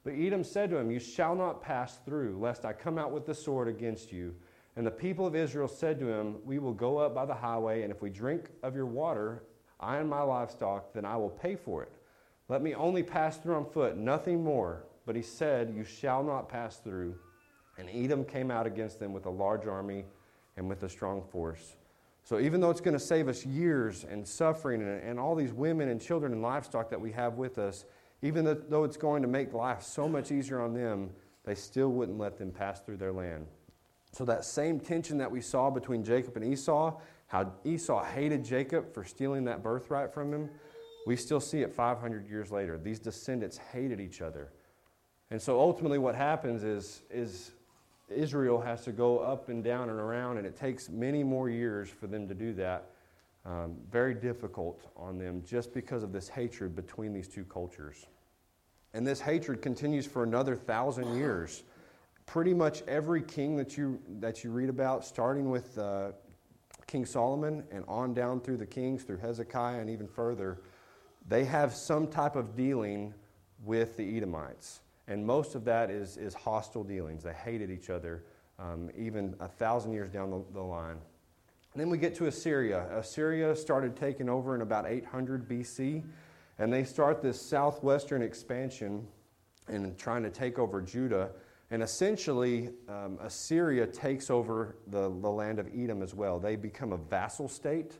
But 0.04 0.16
Edom 0.16 0.44
said 0.44 0.69
to 0.72 0.75
him, 0.75 0.92
You 0.92 1.00
shall 1.00 1.34
not 1.34 1.62
pass 1.62 2.00
through, 2.04 2.38
lest 2.38 2.66
I 2.66 2.74
come 2.74 2.98
out 2.98 3.13
with 3.13 3.25
the 3.25 3.34
sword 3.34 3.69
against 3.69 4.12
you. 4.12 4.36
And 4.75 4.86
the 4.86 4.92
people 4.92 5.25
of 5.25 5.38
Israel 5.38 5.69
said 5.69 5.98
to 6.00 6.10
him, 6.10 6.39
We 6.44 6.60
will 6.60 6.74
go 6.74 6.98
up 6.98 7.16
by 7.16 7.25
the 7.25 7.34
highway, 7.34 7.84
and 7.84 7.92
if 7.94 8.01
we 8.01 8.10
drink 8.10 8.50
of 8.63 8.75
your 8.75 8.86
water, 8.86 9.44
I 9.80 9.96
and 9.96 10.10
my 10.10 10.24
livestock, 10.24 10.92
then 10.92 11.06
I 11.06 11.16
will 11.16 11.30
pay 11.30 11.56
for 11.56 11.84
it. 11.84 11.94
Let 12.50 12.62
me 12.62 12.75
only 12.75 13.01
pass 13.01 13.38
through 13.38 13.56
on 13.56 13.66
foot, 13.72 13.96
nothing 13.96 14.44
more. 14.44 14.84
But 15.06 15.16
he 15.16 15.22
said, 15.22 15.74
You 15.76 15.84
shall 15.84 16.24
not 16.24 16.50
pass 16.50 16.78
through. 16.78 17.16
And 17.78 17.90
Edom 17.90 18.24
came 18.24 18.52
out 18.52 18.68
against 18.68 19.00
them 19.00 19.14
with 19.14 19.26
a 19.26 19.30
large 19.30 19.66
army 19.66 20.06
and 20.58 20.70
with 20.70 20.84
a 20.84 20.90
strong 20.90 21.24
force. 21.32 21.76
So 22.24 22.40
even 22.40 22.62
though 22.62 22.70
it's 22.70 22.82
going 22.82 22.94
to 22.94 23.04
save 23.04 23.28
us 23.28 23.46
years 23.46 24.06
and 24.10 24.26
suffering 24.26 24.82
and, 24.82 25.04
and 25.04 25.20
all 25.20 25.36
these 25.36 25.52
women 25.52 25.90
and 25.90 26.00
children 26.00 26.32
and 26.32 26.42
livestock 26.42 26.90
that 26.90 27.02
we 27.02 27.12
have 27.12 27.34
with 27.34 27.58
us, 27.58 27.86
even 28.22 28.46
though 28.70 28.86
it's 28.86 28.96
going 28.96 29.22
to 29.22 29.28
make 29.28 29.54
life 29.54 29.84
so 29.84 30.08
much 30.08 30.32
easier 30.32 30.62
on 30.62 30.74
them, 30.74 31.10
they 31.44 31.56
still 31.56 31.90
wouldn't 31.90 32.18
let 32.18 32.38
them 32.38 32.52
pass 32.52 32.80
through 32.80 32.98
their 32.98 33.12
land. 33.12 33.48
So, 34.14 34.24
that 34.26 34.46
same 34.46 34.80
tension 34.80 35.18
that 35.18 35.30
we 35.30 35.42
saw 35.42 35.70
between 35.70 36.04
Jacob 36.04 36.38
and 36.38 36.46
Esau, 36.46 37.00
how 37.28 37.52
Esau 37.66 38.04
hated 38.04 38.46
Jacob 38.46 38.94
for 38.94 39.04
stealing 39.04 39.44
that 39.46 39.64
birthright 39.64 40.14
from 40.14 40.32
him, 40.32 40.50
we 41.06 41.16
still 41.16 41.40
see 41.40 41.64
it 41.64 41.74
500 41.74 42.30
years 42.30 42.52
later. 42.52 42.78
These 42.78 43.00
descendants 43.00 43.58
hated 43.58 44.00
each 44.00 44.22
other. 44.22 44.51
And 45.34 45.42
so 45.42 45.60
ultimately, 45.60 45.98
what 45.98 46.13
happens 46.13 46.63
is, 46.63 47.02
is 47.10 47.54
Israel 48.08 48.62
has 48.62 48.84
to 48.84 48.92
go 48.92 49.18
up 49.18 49.50
and 49.50 49.63
down 49.63 49.90
and 49.90 50.00
around, 50.00 50.38
and 50.38 50.46
it 50.46 50.56
takes 50.56 50.90
many 50.90 51.24
more 51.24 51.50
years 51.50 51.90
for 51.90 52.06
them 52.06 52.28
to 52.28 52.36
do 52.36 52.54
that. 52.54 52.92
Um, 53.44 53.78
very 53.90 54.13
difficult 54.13 54.92
on 54.96 55.18
them 55.18 55.42
just 55.44 55.74
because 55.74 56.04
of 56.04 56.12
this 56.13 56.30
hatred 56.30 56.75
between 56.75 57.13
these 57.13 57.28
two 57.28 57.46
cultures. 57.46 58.06
And 58.94 59.08
this 59.08 59.20
hatred 59.20 59.63
continues 59.63 60.06
for 60.06 60.22
another 60.22 60.56
thousand 60.56 61.18
years. 61.18 61.63
Pretty 62.28 62.54
much 62.54 62.84
every 62.88 63.24
king 63.24 63.56
that 63.58 63.75
you, 63.75 64.00
that 64.20 64.44
you 64.44 64.52
read 64.52 64.70
about, 64.70 65.04
starting 65.04 65.50
with 65.50 65.75
uh, 65.80 66.12
King 66.86 67.08
Solomon 67.08 67.63
and 67.72 67.84
on 67.88 68.13
down 68.13 68.40
through 68.40 68.58
the 68.58 68.68
kings, 68.68 69.02
through 69.02 69.18
Hezekiah 69.18 69.80
and 69.80 69.90
even 69.90 70.08
further, 70.08 70.62
they 71.28 71.44
have 71.44 71.74
some 71.74 72.06
type 72.06 72.36
of 72.36 72.56
dealing 72.56 73.16
with 73.66 73.98
the 73.98 74.16
Edomites. 74.16 74.82
And 75.07 75.25
most 75.25 75.55
of 75.55 75.65
that 75.65 75.89
is, 75.89 76.17
is 76.17 76.33
hostile 76.33 76.83
dealings. 76.83 77.24
They 77.24 77.33
hated 77.33 77.69
each 77.69 77.89
other, 77.89 78.24
um, 78.57 78.89
even 78.98 79.36
a 79.39 79.48
thousand 79.48 79.93
years 79.93 80.10
down 80.10 80.29
the, 80.29 80.43
the 80.53 80.62
line. 80.62 80.98
And 81.74 81.81
then 81.81 81.89
we 81.89 81.98
get 81.98 82.15
to 82.15 82.27
Assyria. 82.27 82.88
Assyria 82.98 83.55
started 83.55 83.95
taking 83.95 84.29
over 84.29 84.55
in 84.55 84.62
about 84.62 84.86
800 84.88 85.48
BC. 85.48 86.03
And 86.60 86.72
they 86.72 86.83
start 86.83 87.22
this 87.22 87.41
southwestern 87.41 88.22
expansion 88.22 89.07
and 89.67 89.98
trying 89.98 90.24
to 90.24 90.29
take 90.29 90.60
over 90.60 90.81
Judah. 90.81 91.31
And 91.72 91.81
essentially, 91.81 92.69
um, 92.88 93.17
Assyria 93.22 93.88
takes 93.88 94.29
over 94.29 94.75
the, 94.88 95.10
the 95.10 95.29
land 95.29 95.57
of 95.57 95.67
Edom 95.75 96.03
as 96.03 96.13
well. 96.13 96.39
They 96.39 96.55
become 96.55 96.93
a 96.93 96.98
vassal 96.98 97.48
state, 97.48 97.98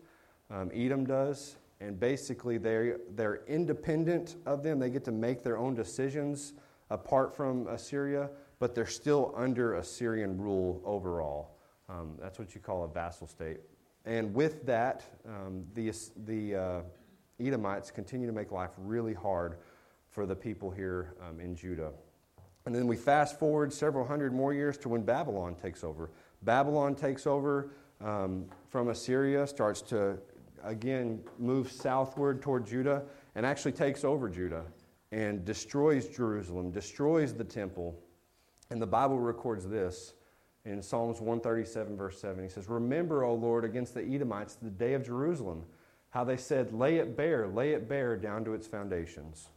um, 0.52 0.70
Edom 0.74 1.06
does. 1.06 1.56
And 1.80 2.00
basically, 2.00 2.58
they're, 2.58 3.00
they're 3.16 3.42
independent 3.48 4.36
of 4.46 4.62
them. 4.62 4.80
They 4.80 4.90
get 4.90 5.04
to 5.06 5.12
make 5.12 5.44
their 5.44 5.58
own 5.58 5.74
decisions 5.74 6.54
apart 6.94 7.36
from 7.36 7.68
Assyria, 7.68 8.30
but 8.60 8.76
they're 8.76 8.86
still 8.86 9.34
under 9.36 9.76
Assyrian 9.76 10.38
rule 10.38 10.80
overall. 10.86 11.58
Um, 11.90 12.16
that's 12.22 12.38
what 12.38 12.54
you 12.54 12.62
call 12.62 12.84
a 12.84 12.88
vassal 12.88 13.28
state. 13.28 13.60
And 14.06 14.34
with 14.34 14.66
that, 14.68 15.04
um, 15.28 15.66
the, 15.74 15.92
the 16.26 16.56
uh, 16.56 16.82
Edomites 17.40 17.90
continue 17.90 18.28
to 18.28 18.34
make 18.34 18.52
life 18.52 18.72
really 18.78 19.14
hard 19.14 19.58
for 20.12 20.28
the 20.28 20.36
people 20.36 20.70
here 20.70 21.16
um, 21.28 21.40
in 21.40 21.56
Judah. 21.56 21.92
And 22.66 22.76
then 22.76 22.86
we 22.86 22.96
fast 22.96 23.40
forward 23.40 23.74
several 23.74 24.06
hundred 24.06 24.32
more 24.32 24.54
years 24.54 24.78
to 24.80 24.90
when 24.90 25.02
Babylon 25.02 25.56
takes 25.56 25.84
over. 25.84 26.12
Babylon 26.44 26.94
takes 26.94 27.26
over 27.26 27.72
um, 28.02 28.46
from 28.70 28.90
Assyria 28.90 29.48
starts 29.48 29.82
to 29.84 30.18
again 30.64 31.22
move 31.40 31.72
southward 31.72 32.42
toward 32.42 32.66
Judah 32.68 33.04
and 33.36 33.46
actually 33.46 33.72
takes 33.72 34.04
over 34.04 34.30
Judah 34.30 34.64
and 35.14 35.46
destroys 35.46 36.08
Jerusalem, 36.08 36.72
destroys 36.72 37.36
the 37.36 37.44
temple. 37.44 37.96
And 38.72 38.82
the 38.82 38.88
Bible 38.88 39.20
records 39.20 39.68
this 39.68 40.14
in 40.66 40.82
Psalms 40.82 41.22
137, 41.22 41.96
verse 41.96 42.20
7. 42.20 42.44
He 42.44 42.50
says, 42.50 42.68
Remember, 42.68 43.24
O 43.24 43.36
Lord, 43.36 43.64
against 43.64 43.94
the 43.94 44.04
Edomites 44.04 44.56
the 44.56 44.72
day 44.72 44.96
of 44.96 45.06
Jerusalem, 45.06 45.66
how 46.10 46.24
they 46.24 46.36
said, 46.36 46.74
Lay 46.74 46.98
it 46.98 47.16
bare, 47.16 47.48
lay 47.48 47.74
it 47.74 47.88
bare 47.88 48.18
down 48.18 48.44
to 48.46 48.56
its 48.56 48.66
foundations. 48.66 49.50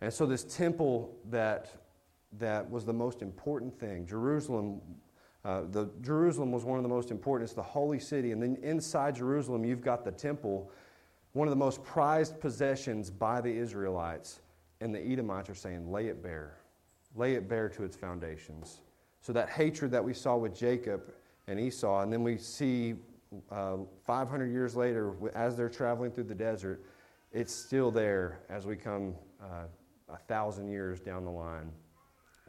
And 0.00 0.14
so, 0.14 0.24
this 0.24 0.44
temple 0.44 1.12
that, 1.30 1.72
that 2.38 2.70
was 2.70 2.84
the 2.84 2.92
most 2.92 3.22
important 3.22 3.76
thing, 3.80 4.06
Jerusalem, 4.06 4.80
uh, 5.44 5.62
the, 5.68 5.90
Jerusalem 6.02 6.52
was 6.52 6.64
one 6.64 6.78
of 6.78 6.84
the 6.84 6.88
most 6.88 7.10
important. 7.10 7.48
It's 7.48 7.56
the 7.56 7.62
holy 7.62 7.98
city. 7.98 8.30
And 8.30 8.40
then 8.40 8.56
inside 8.62 9.16
Jerusalem, 9.16 9.64
you've 9.64 9.82
got 9.82 10.04
the 10.04 10.12
temple, 10.12 10.70
one 11.32 11.48
of 11.48 11.50
the 11.50 11.56
most 11.56 11.82
prized 11.82 12.38
possessions 12.38 13.10
by 13.10 13.40
the 13.40 13.50
Israelites. 13.50 14.38
And 14.82 14.92
the 14.94 15.00
Edomites 15.00 15.48
are 15.48 15.54
saying, 15.54 15.90
Lay 15.90 16.08
it 16.08 16.22
bare, 16.22 16.58
lay 17.14 17.34
it 17.34 17.48
bare 17.48 17.68
to 17.70 17.84
its 17.84 17.96
foundations. 17.96 18.80
So 19.20 19.32
that 19.32 19.48
hatred 19.48 19.92
that 19.92 20.04
we 20.04 20.12
saw 20.12 20.36
with 20.36 20.54
Jacob 20.54 21.12
and 21.46 21.60
Esau, 21.60 22.00
and 22.00 22.12
then 22.12 22.24
we 22.24 22.36
see 22.36 22.94
uh, 23.50 23.76
500 24.04 24.50
years 24.50 24.74
later, 24.74 25.14
as 25.34 25.56
they're 25.56 25.68
traveling 25.68 26.10
through 26.10 26.24
the 26.24 26.34
desert, 26.34 26.84
it's 27.30 27.54
still 27.54 27.90
there 27.90 28.40
as 28.50 28.66
we 28.66 28.76
come 28.76 29.14
uh, 29.40 29.66
a 30.12 30.18
thousand 30.18 30.68
years 30.68 31.00
down 31.00 31.24
the 31.24 31.30
line. 31.30 31.70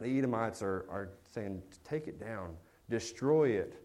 The 0.00 0.18
Edomites 0.18 0.60
are, 0.60 0.86
are 0.90 1.10
saying, 1.32 1.62
take 1.84 2.08
it 2.08 2.18
down, 2.18 2.56
destroy 2.90 3.50
it. 3.50 3.80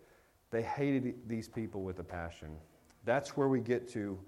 They 0.51 0.63
hated 0.63 1.15
these 1.27 1.47
people 1.47 1.83
with 1.83 1.99
a 1.99 2.03
passion. 2.03 2.49
That's 3.05 3.37
where 3.37 3.47
we 3.47 3.59
get 3.59 3.87
to 3.93 4.19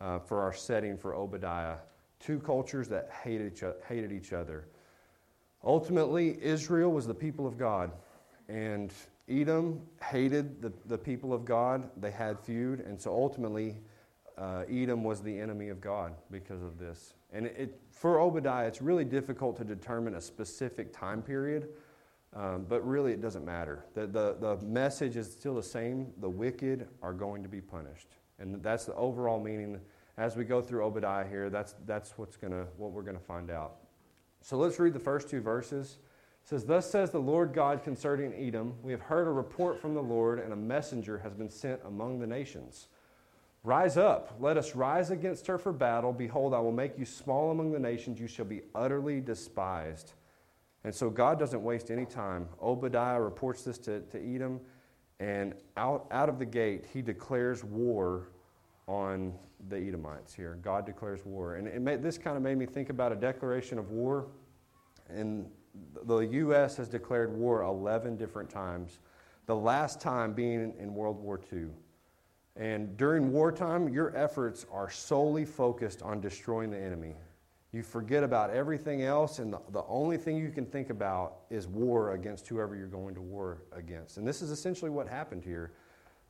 uh, 0.00 0.18
for 0.18 0.42
our 0.42 0.52
setting 0.52 0.96
for 0.96 1.14
Obadiah. 1.14 1.76
Two 2.20 2.38
cultures 2.38 2.88
that 2.88 3.10
hated 3.24 3.52
each, 3.54 3.64
hated 3.88 4.12
each 4.12 4.32
other. 4.32 4.68
Ultimately, 5.64 6.38
Israel 6.42 6.92
was 6.92 7.06
the 7.06 7.14
people 7.14 7.46
of 7.46 7.58
God. 7.58 7.92
And 8.48 8.92
Edom 9.28 9.80
hated 10.02 10.60
the, 10.60 10.72
the 10.86 10.98
people 10.98 11.32
of 11.32 11.44
God. 11.44 11.88
They 11.96 12.10
had 12.10 12.38
feud. 12.38 12.80
And 12.80 13.00
so 13.00 13.12
ultimately, 13.12 13.76
uh, 14.36 14.64
Edom 14.70 15.04
was 15.04 15.22
the 15.22 15.38
enemy 15.38 15.68
of 15.68 15.80
God 15.80 16.14
because 16.30 16.62
of 16.62 16.78
this. 16.78 17.14
And 17.32 17.46
it, 17.46 17.80
for 17.90 18.20
Obadiah, 18.20 18.66
it's 18.66 18.82
really 18.82 19.04
difficult 19.04 19.56
to 19.58 19.64
determine 19.64 20.14
a 20.14 20.20
specific 20.20 20.92
time 20.92 21.22
period, 21.22 21.68
um, 22.34 22.64
but 22.68 22.86
really 22.86 23.12
it 23.12 23.20
doesn't 23.20 23.44
matter. 23.44 23.84
The, 23.94 24.06
the, 24.06 24.36
the 24.40 24.56
message 24.64 25.16
is 25.16 25.30
still 25.30 25.54
the 25.54 25.62
same 25.62 26.12
the 26.20 26.28
wicked 26.28 26.88
are 27.02 27.12
going 27.12 27.42
to 27.42 27.48
be 27.48 27.60
punished. 27.60 28.08
And 28.38 28.62
that's 28.62 28.86
the 28.86 28.94
overall 28.94 29.38
meaning. 29.38 29.78
As 30.20 30.36
we 30.36 30.44
go 30.44 30.60
through 30.60 30.84
Obadiah 30.84 31.26
here, 31.26 31.48
that's, 31.48 31.74
that's 31.86 32.18
what's 32.18 32.36
gonna, 32.36 32.66
what 32.76 32.92
we're 32.92 33.00
going 33.00 33.16
to 33.16 33.24
find 33.24 33.50
out. 33.50 33.76
So 34.42 34.58
let's 34.58 34.78
read 34.78 34.92
the 34.92 34.98
first 34.98 35.30
two 35.30 35.40
verses 35.40 35.96
It 36.42 36.48
says, 36.50 36.66
Thus 36.66 36.90
says 36.90 37.10
the 37.10 37.18
Lord 37.18 37.54
God 37.54 37.82
concerning 37.82 38.34
Edom, 38.34 38.74
We 38.82 38.92
have 38.92 39.00
heard 39.00 39.26
a 39.26 39.30
report 39.30 39.80
from 39.80 39.94
the 39.94 40.02
Lord, 40.02 40.38
and 40.38 40.52
a 40.52 40.56
messenger 40.56 41.16
has 41.20 41.32
been 41.32 41.48
sent 41.48 41.80
among 41.86 42.18
the 42.18 42.26
nations. 42.26 42.88
Rise 43.64 43.96
up, 43.96 44.36
let 44.38 44.58
us 44.58 44.76
rise 44.76 45.10
against 45.10 45.46
her 45.46 45.56
for 45.56 45.72
battle. 45.72 46.12
Behold, 46.12 46.52
I 46.52 46.60
will 46.60 46.70
make 46.70 46.98
you 46.98 47.06
small 47.06 47.50
among 47.50 47.72
the 47.72 47.80
nations, 47.80 48.20
you 48.20 48.26
shall 48.26 48.44
be 48.44 48.60
utterly 48.74 49.22
despised. 49.22 50.12
And 50.84 50.94
so 50.94 51.08
God 51.08 51.38
doesn't 51.38 51.62
waste 51.62 51.90
any 51.90 52.04
time. 52.04 52.46
Obadiah 52.60 53.22
reports 53.22 53.62
this 53.62 53.78
to, 53.78 54.00
to 54.00 54.34
Edom, 54.34 54.60
and 55.18 55.54
out, 55.78 56.08
out 56.10 56.28
of 56.28 56.38
the 56.38 56.44
gate, 56.44 56.84
he 56.92 57.00
declares 57.00 57.64
war 57.64 58.28
on 58.90 59.32
the 59.68 59.76
Edomites 59.76 60.34
here. 60.34 60.58
God 60.62 60.84
declares 60.84 61.24
war. 61.24 61.54
And 61.54 61.68
it 61.68 61.80
made, 61.80 62.02
this 62.02 62.18
kind 62.18 62.36
of 62.36 62.42
made 62.42 62.58
me 62.58 62.66
think 62.66 62.90
about 62.90 63.12
a 63.12 63.14
declaration 63.14 63.78
of 63.78 63.90
war. 63.90 64.26
And 65.08 65.46
the 66.04 66.18
U.S. 66.18 66.76
has 66.76 66.88
declared 66.88 67.32
war 67.32 67.62
11 67.62 68.16
different 68.16 68.50
times, 68.50 68.98
the 69.46 69.54
last 69.54 70.00
time 70.00 70.32
being 70.32 70.74
in 70.76 70.92
World 70.92 71.20
War 71.20 71.40
II. 71.52 71.68
And 72.56 72.96
during 72.96 73.30
wartime, 73.30 73.88
your 73.88 74.14
efforts 74.16 74.66
are 74.72 74.90
solely 74.90 75.44
focused 75.44 76.02
on 76.02 76.20
destroying 76.20 76.72
the 76.72 76.78
enemy. 76.78 77.14
You 77.72 77.84
forget 77.84 78.24
about 78.24 78.50
everything 78.50 79.02
else, 79.02 79.38
and 79.38 79.52
the, 79.52 79.60
the 79.70 79.84
only 79.86 80.16
thing 80.16 80.36
you 80.36 80.50
can 80.50 80.66
think 80.66 80.90
about 80.90 81.42
is 81.48 81.68
war 81.68 82.14
against 82.14 82.48
whoever 82.48 82.74
you're 82.74 82.88
going 82.88 83.14
to 83.14 83.20
war 83.20 83.62
against. 83.70 84.16
And 84.16 84.26
this 84.26 84.42
is 84.42 84.50
essentially 84.50 84.90
what 84.90 85.06
happened 85.06 85.44
here 85.44 85.70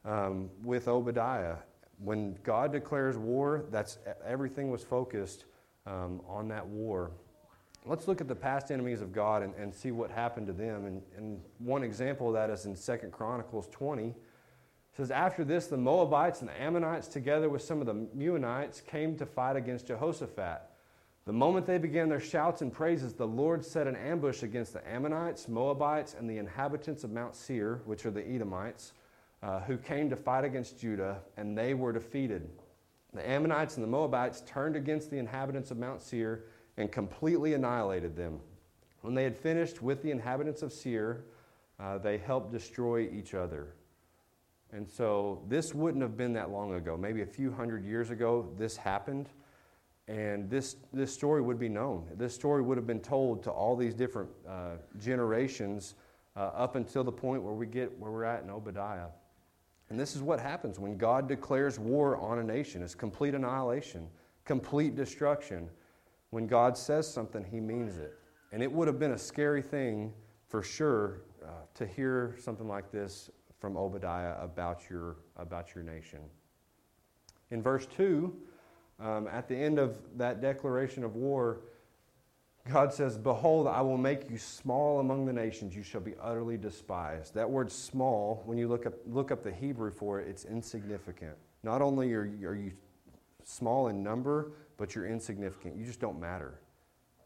um, 0.04 0.50
with 0.62 0.88
Obadiah. 0.88 1.56
When 2.02 2.36
God 2.42 2.72
declares 2.72 3.16
war, 3.16 3.64
that's 3.70 3.98
everything 4.24 4.70
was 4.70 4.82
focused 4.82 5.44
um, 5.86 6.20
on 6.26 6.48
that 6.48 6.66
war. 6.66 7.10
Let's 7.86 8.08
look 8.08 8.20
at 8.20 8.28
the 8.28 8.34
past 8.34 8.70
enemies 8.70 9.00
of 9.00 9.12
God 9.12 9.42
and, 9.42 9.54
and 9.54 9.74
see 9.74 9.90
what 9.90 10.10
happened 10.10 10.46
to 10.48 10.52
them. 10.52 10.84
And, 10.86 11.02
and 11.16 11.40
one 11.58 11.82
example 11.82 12.28
of 12.28 12.34
that 12.34 12.50
is 12.50 12.66
in 12.66 12.74
2 12.74 13.08
Chronicles 13.08 13.68
20. 13.68 14.08
It 14.08 14.14
says, 14.96 15.10
After 15.10 15.44
this, 15.44 15.66
the 15.66 15.76
Moabites 15.76 16.40
and 16.40 16.50
the 16.50 16.60
Ammonites, 16.60 17.08
together 17.08 17.48
with 17.48 17.62
some 17.62 17.80
of 17.80 17.86
the 17.86 17.94
Meunites, 17.94 18.84
came 18.84 19.16
to 19.16 19.26
fight 19.26 19.56
against 19.56 19.86
Jehoshaphat. 19.86 20.62
The 21.26 21.32
moment 21.32 21.66
they 21.66 21.78
began 21.78 22.08
their 22.08 22.20
shouts 22.20 22.62
and 22.62 22.72
praises, 22.72 23.14
the 23.14 23.26
Lord 23.26 23.64
set 23.64 23.86
an 23.86 23.96
ambush 23.96 24.42
against 24.42 24.72
the 24.72 24.86
Ammonites, 24.88 25.48
Moabites, 25.48 26.14
and 26.18 26.28
the 26.28 26.38
inhabitants 26.38 27.04
of 27.04 27.12
Mount 27.12 27.34
Seir, 27.34 27.82
which 27.84 28.04
are 28.04 28.10
the 28.10 28.26
Edomites, 28.26 28.92
uh, 29.42 29.60
who 29.60 29.76
came 29.76 30.10
to 30.10 30.16
fight 30.16 30.44
against 30.44 30.78
Judah, 30.78 31.18
and 31.36 31.56
they 31.56 31.74
were 31.74 31.92
defeated. 31.92 32.48
The 33.12 33.28
Ammonites 33.28 33.76
and 33.76 33.84
the 33.84 33.88
Moabites 33.88 34.42
turned 34.46 34.76
against 34.76 35.10
the 35.10 35.18
inhabitants 35.18 35.70
of 35.70 35.78
Mount 35.78 36.00
Seir 36.00 36.44
and 36.76 36.92
completely 36.92 37.54
annihilated 37.54 38.14
them. 38.16 38.40
When 39.00 39.14
they 39.14 39.24
had 39.24 39.36
finished 39.36 39.82
with 39.82 40.02
the 40.02 40.10
inhabitants 40.10 40.62
of 40.62 40.72
Seir, 40.72 41.24
uh, 41.78 41.98
they 41.98 42.18
helped 42.18 42.52
destroy 42.52 43.08
each 43.12 43.34
other. 43.34 43.74
And 44.72 44.88
so 44.88 45.42
this 45.48 45.74
wouldn't 45.74 46.02
have 46.02 46.16
been 46.16 46.32
that 46.34 46.50
long 46.50 46.74
ago. 46.74 46.96
Maybe 46.96 47.22
a 47.22 47.26
few 47.26 47.50
hundred 47.50 47.84
years 47.84 48.10
ago, 48.10 48.48
this 48.56 48.76
happened. 48.76 49.28
And 50.06 50.50
this, 50.50 50.76
this 50.92 51.12
story 51.12 51.40
would 51.40 51.58
be 51.58 51.68
known. 51.68 52.06
This 52.16 52.34
story 52.34 52.62
would 52.62 52.76
have 52.76 52.86
been 52.86 53.00
told 53.00 53.42
to 53.44 53.50
all 53.50 53.76
these 53.76 53.94
different 53.94 54.28
uh, 54.48 54.76
generations 54.98 55.94
uh, 56.36 56.50
up 56.54 56.76
until 56.76 57.04
the 57.04 57.12
point 57.12 57.42
where 57.42 57.54
we 57.54 57.66
get 57.66 57.96
where 57.98 58.10
we're 58.10 58.24
at 58.24 58.42
in 58.42 58.50
Obadiah. 58.50 59.08
And 59.90 59.98
this 59.98 60.14
is 60.14 60.22
what 60.22 60.38
happens 60.38 60.78
when 60.78 60.96
God 60.96 61.28
declares 61.28 61.78
war 61.78 62.16
on 62.16 62.38
a 62.38 62.44
nation 62.44 62.82
it's 62.82 62.94
complete 62.94 63.34
annihilation, 63.34 64.08
complete 64.44 64.94
destruction. 64.94 65.68
When 66.30 66.46
God 66.46 66.78
says 66.78 67.12
something, 67.12 67.44
he 67.44 67.58
means 67.58 67.98
it. 67.98 68.16
And 68.52 68.62
it 68.62 68.70
would 68.70 68.86
have 68.86 69.00
been 69.00 69.12
a 69.12 69.18
scary 69.18 69.62
thing 69.62 70.12
for 70.48 70.62
sure 70.62 71.22
uh, 71.44 71.48
to 71.74 71.86
hear 71.86 72.36
something 72.38 72.68
like 72.68 72.92
this 72.92 73.30
from 73.58 73.76
Obadiah 73.76 74.36
about 74.40 74.88
your, 74.88 75.16
about 75.36 75.74
your 75.74 75.82
nation. 75.82 76.20
In 77.50 77.60
verse 77.60 77.86
2, 77.96 78.32
um, 79.00 79.26
at 79.26 79.48
the 79.48 79.56
end 79.56 79.78
of 79.78 79.98
that 80.16 80.40
declaration 80.40 81.02
of 81.02 81.16
war, 81.16 81.62
God 82.68 82.92
says, 82.92 83.16
Behold, 83.16 83.66
I 83.66 83.80
will 83.80 83.96
make 83.96 84.30
you 84.30 84.38
small 84.38 85.00
among 85.00 85.24
the 85.24 85.32
nations. 85.32 85.74
You 85.74 85.82
shall 85.82 86.00
be 86.00 86.14
utterly 86.20 86.56
despised. 86.56 87.34
That 87.34 87.48
word 87.48 87.72
small, 87.72 88.42
when 88.44 88.58
you 88.58 88.68
look 88.68 88.86
up, 88.86 88.94
look 89.06 89.30
up 89.30 89.42
the 89.42 89.52
Hebrew 89.52 89.90
for 89.90 90.20
it, 90.20 90.28
it's 90.28 90.44
insignificant. 90.44 91.36
Not 91.62 91.82
only 91.82 92.12
are, 92.12 92.30
are 92.44 92.54
you 92.54 92.72
small 93.44 93.88
in 93.88 94.02
number, 94.02 94.52
but 94.76 94.94
you're 94.94 95.06
insignificant. 95.06 95.76
You 95.76 95.84
just 95.84 96.00
don't 96.00 96.20
matter. 96.20 96.60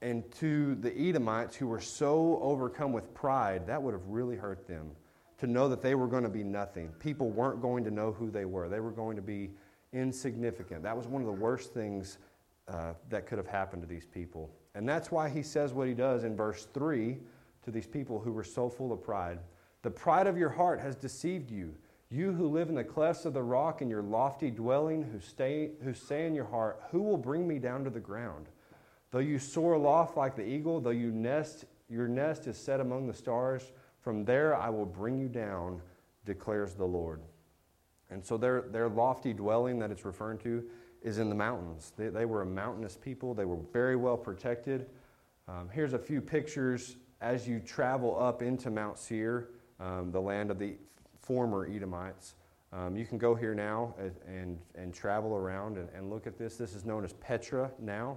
And 0.03 0.31
to 0.33 0.75
the 0.77 0.97
Edomites 0.97 1.57
who 1.57 1.67
were 1.67 1.81
so 1.81 2.39
overcome 2.43 2.93
with 2.93 3.13
pride, 3.15 3.67
that 3.67 3.83
would 3.83 3.93
have 3.93 4.07
really 4.07 4.37
hurt 4.37 4.67
them 4.67 4.91
to 5.39 5.47
know 5.47 5.69
that 5.69 5.83
they 5.83 5.95
were 5.95 6.07
going 6.07 6.25
to 6.25 6.29
be 6.29 6.45
nothing. 6.45 6.89
People 6.99 7.31
weren't 7.31 7.61
going 7.61 7.85
to 7.85 7.91
know 7.91 8.13
who 8.13 8.31
they 8.31 8.45
were, 8.45 8.69
they 8.69 8.81
were 8.81 8.91
going 8.91 9.17
to 9.17 9.23
be 9.23 9.51
insignificant. 9.93 10.83
That 10.83 10.97
was 10.97 11.07
one 11.07 11.23
of 11.23 11.27
the 11.27 11.33
worst 11.33 11.73
things 11.73 12.19
uh, 12.69 12.95
that 13.11 13.27
could 13.27 13.39
have 13.39 13.47
happened 13.47 13.83
to 13.83 13.89
these 13.89 14.07
people. 14.07 14.51
And 14.75 14.89
that's 14.89 15.11
why 15.11 15.29
he 15.29 15.43
says 15.43 15.73
what 15.73 15.89
he 15.89 15.95
does 15.95 16.25
in 16.25 16.37
verse 16.37 16.67
3 16.75 17.17
to 17.65 17.71
these 17.71 17.87
people 17.87 18.21
who 18.21 18.33
were 18.33 18.45
so 18.45 18.69
full 18.69 18.93
of 18.93 19.03
pride. 19.03 19.39
The 19.83 19.91
pride 19.91 20.27
of 20.27 20.37
your 20.37 20.51
heart 20.51 20.81
has 20.81 20.97
deceived 20.97 21.51
you. 21.51 21.75
You 22.11 22.33
who 22.33 22.49
live 22.49 22.69
in 22.69 22.75
the 22.75 22.85
clefts 22.85 23.25
of 23.25 23.35
the 23.35 23.43
rock 23.43 23.83
in 23.83 23.89
your 23.89 24.03
lofty 24.03 24.51
dwelling, 24.51 25.03
who, 25.03 25.21
stay, 25.21 25.71
who 25.83 25.95
say 25.95 26.27
in 26.27 26.35
your 26.35 26.45
heart, 26.45 26.83
Who 26.91 27.03
will 27.03 27.17
bring 27.17 27.47
me 27.47 27.59
down 27.59 27.85
to 27.85 27.91
the 27.91 28.01
ground? 28.01 28.47
Though 29.11 29.21
you 29.21 29.39
soar 29.39 29.75
aloft 29.75 30.17
like 30.17 30.37
the 30.37 30.47
eagle, 30.47 30.81
though 30.81 30.91
you 30.91 31.11
nest, 31.11 31.67
your 31.89 32.09
nest 32.09 32.47
is 32.47 32.57
set 32.57 32.81
among 32.81 33.07
the 33.07 33.15
stars, 33.15 33.73
from 34.01 34.25
there 34.25 34.57
I 34.57 34.71
will 34.71 34.87
bring 34.87 35.19
you 35.19 35.29
down, 35.29 35.81
declares 36.25 36.75
the 36.75 36.85
Lord. 36.85 37.21
And 38.11 38.25
so 38.25 38.37
their, 38.37 38.63
their 38.63 38.89
lofty 38.89 39.33
dwelling 39.33 39.79
that 39.79 39.91
it's 39.91 40.05
referring 40.05 40.39
to 40.39 40.65
is 41.05 41.19
in 41.19 41.29
the 41.29 41.35
mountains. 41.35 41.93
They, 41.97 42.09
they 42.09 42.25
were 42.25 42.43
a 42.43 42.47
mountainous 42.47 42.97
people, 42.97 43.35
they 43.35 43.45
were 43.45 43.61
very 43.73 43.95
well 43.95 44.17
protected. 44.17 44.87
Um, 45.47 45.69
here's 45.71 45.93
a 45.93 45.99
few 45.99 46.21
pictures 46.21 46.97
as 47.21 47.47
you 47.47 47.61
travel 47.61 48.21
up 48.21 48.43
into 48.43 48.71
Mount 48.71 48.99
Seir, 48.99 49.51
um, 49.79 50.11
the 50.11 50.21
land 50.21 50.51
of 50.51 50.59
the 50.59 50.75
former 51.21 51.67
Edomites. 51.67 52.35
Um, 52.73 52.97
you 52.97 53.07
can 53.07 53.19
go 53.19 53.35
here 53.35 53.55
now 53.55 53.95
and, 54.27 54.59
and, 54.75 54.93
travel 54.93 55.37
around 55.37 55.77
and, 55.79 55.89
and, 55.95 56.11
look 56.11 56.27
at 56.27 56.37
this. 56.37 56.57
This 56.57 56.75
is 56.75 56.85
known 56.85 57.05
as 57.05 57.13
Petra 57.13 57.71
now. 57.79 58.17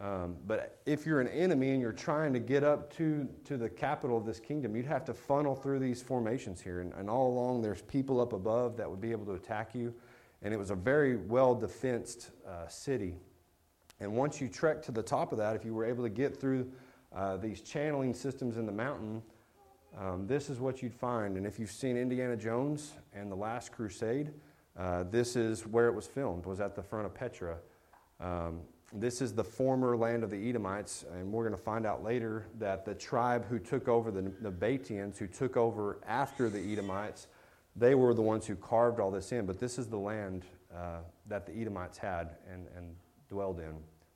Um, 0.00 0.36
but 0.46 0.80
if 0.86 1.06
you're 1.06 1.20
an 1.20 1.28
enemy 1.28 1.70
and 1.70 1.80
you're 1.80 1.92
trying 1.92 2.32
to 2.32 2.40
get 2.40 2.64
up 2.64 2.92
to, 2.96 3.28
to 3.44 3.56
the 3.56 3.68
capital 3.68 4.18
of 4.18 4.26
this 4.26 4.40
kingdom, 4.40 4.74
you'd 4.74 4.86
have 4.86 5.04
to 5.04 5.14
funnel 5.14 5.54
through 5.54 5.78
these 5.78 6.02
formations 6.02 6.60
here. 6.60 6.80
And, 6.80 6.92
and 6.94 7.08
all 7.08 7.28
along, 7.28 7.62
there's 7.62 7.82
people 7.82 8.20
up 8.20 8.32
above 8.32 8.76
that 8.76 8.90
would 8.90 9.00
be 9.00 9.12
able 9.12 9.24
to 9.26 9.32
attack 9.34 9.70
you. 9.72 9.94
And 10.42 10.52
it 10.52 10.56
was 10.56 10.70
a 10.70 10.74
very 10.74 11.16
well 11.16 11.54
defensed 11.54 12.30
uh, 12.46 12.68
city. 12.68 13.16
And 14.00 14.12
once 14.12 14.40
you 14.40 14.48
trekked 14.48 14.84
to 14.86 14.92
the 14.92 15.02
top 15.02 15.32
of 15.32 15.38
that, 15.38 15.56
if 15.56 15.64
you 15.64 15.74
were 15.74 15.84
able 15.84 16.04
to 16.04 16.10
get 16.10 16.38
through 16.38 16.70
uh, 17.14 17.36
these 17.38 17.62
channeling 17.62 18.12
systems 18.12 18.56
in 18.56 18.66
the 18.66 18.72
mountain, 18.72 19.22
um, 19.98 20.26
this 20.26 20.50
is 20.50 20.60
what 20.60 20.82
you'd 20.82 20.94
find. 20.94 21.36
And 21.36 21.46
if 21.46 21.58
you've 21.58 21.70
seen 21.70 21.96
Indiana 21.96 22.36
Jones 22.36 22.92
and 23.14 23.32
The 23.32 23.36
Last 23.36 23.72
Crusade, 23.72 24.32
uh, 24.78 25.04
this 25.04 25.36
is 25.36 25.66
where 25.66 25.88
it 25.88 25.94
was 25.94 26.06
filmed, 26.06 26.44
was 26.44 26.60
at 26.60 26.74
the 26.74 26.82
front 26.82 27.06
of 27.06 27.14
Petra. 27.14 27.56
Um, 28.20 28.60
this 28.92 29.22
is 29.22 29.32
the 29.32 29.44
former 29.44 29.96
land 29.96 30.22
of 30.22 30.30
the 30.30 30.48
Edomites, 30.48 31.04
and 31.12 31.32
we're 31.32 31.42
going 31.42 31.56
to 31.56 31.62
find 31.62 31.86
out 31.86 32.04
later 32.04 32.46
that 32.58 32.84
the 32.84 32.94
tribe 32.94 33.46
who 33.48 33.58
took 33.58 33.88
over, 33.88 34.10
the 34.10 34.22
Nabateans, 34.22 35.16
who 35.16 35.26
took 35.26 35.56
over 35.56 35.98
after 36.06 36.48
the 36.48 36.60
Edomites, 36.72 37.26
they 37.76 37.94
were 37.94 38.14
the 38.14 38.22
ones 38.22 38.46
who 38.46 38.56
carved 38.56 39.00
all 39.00 39.10
this 39.10 39.32
in. 39.32 39.46
But 39.46 39.58
this 39.58 39.78
is 39.78 39.86
the 39.86 39.98
land 39.98 40.44
uh, 40.74 40.98
that 41.28 41.46
the 41.46 41.52
Edomites 41.52 41.98
had 41.98 42.36
and, 42.52 42.66
and 42.76 42.94
dwelled 43.28 43.60
in. 43.60 43.74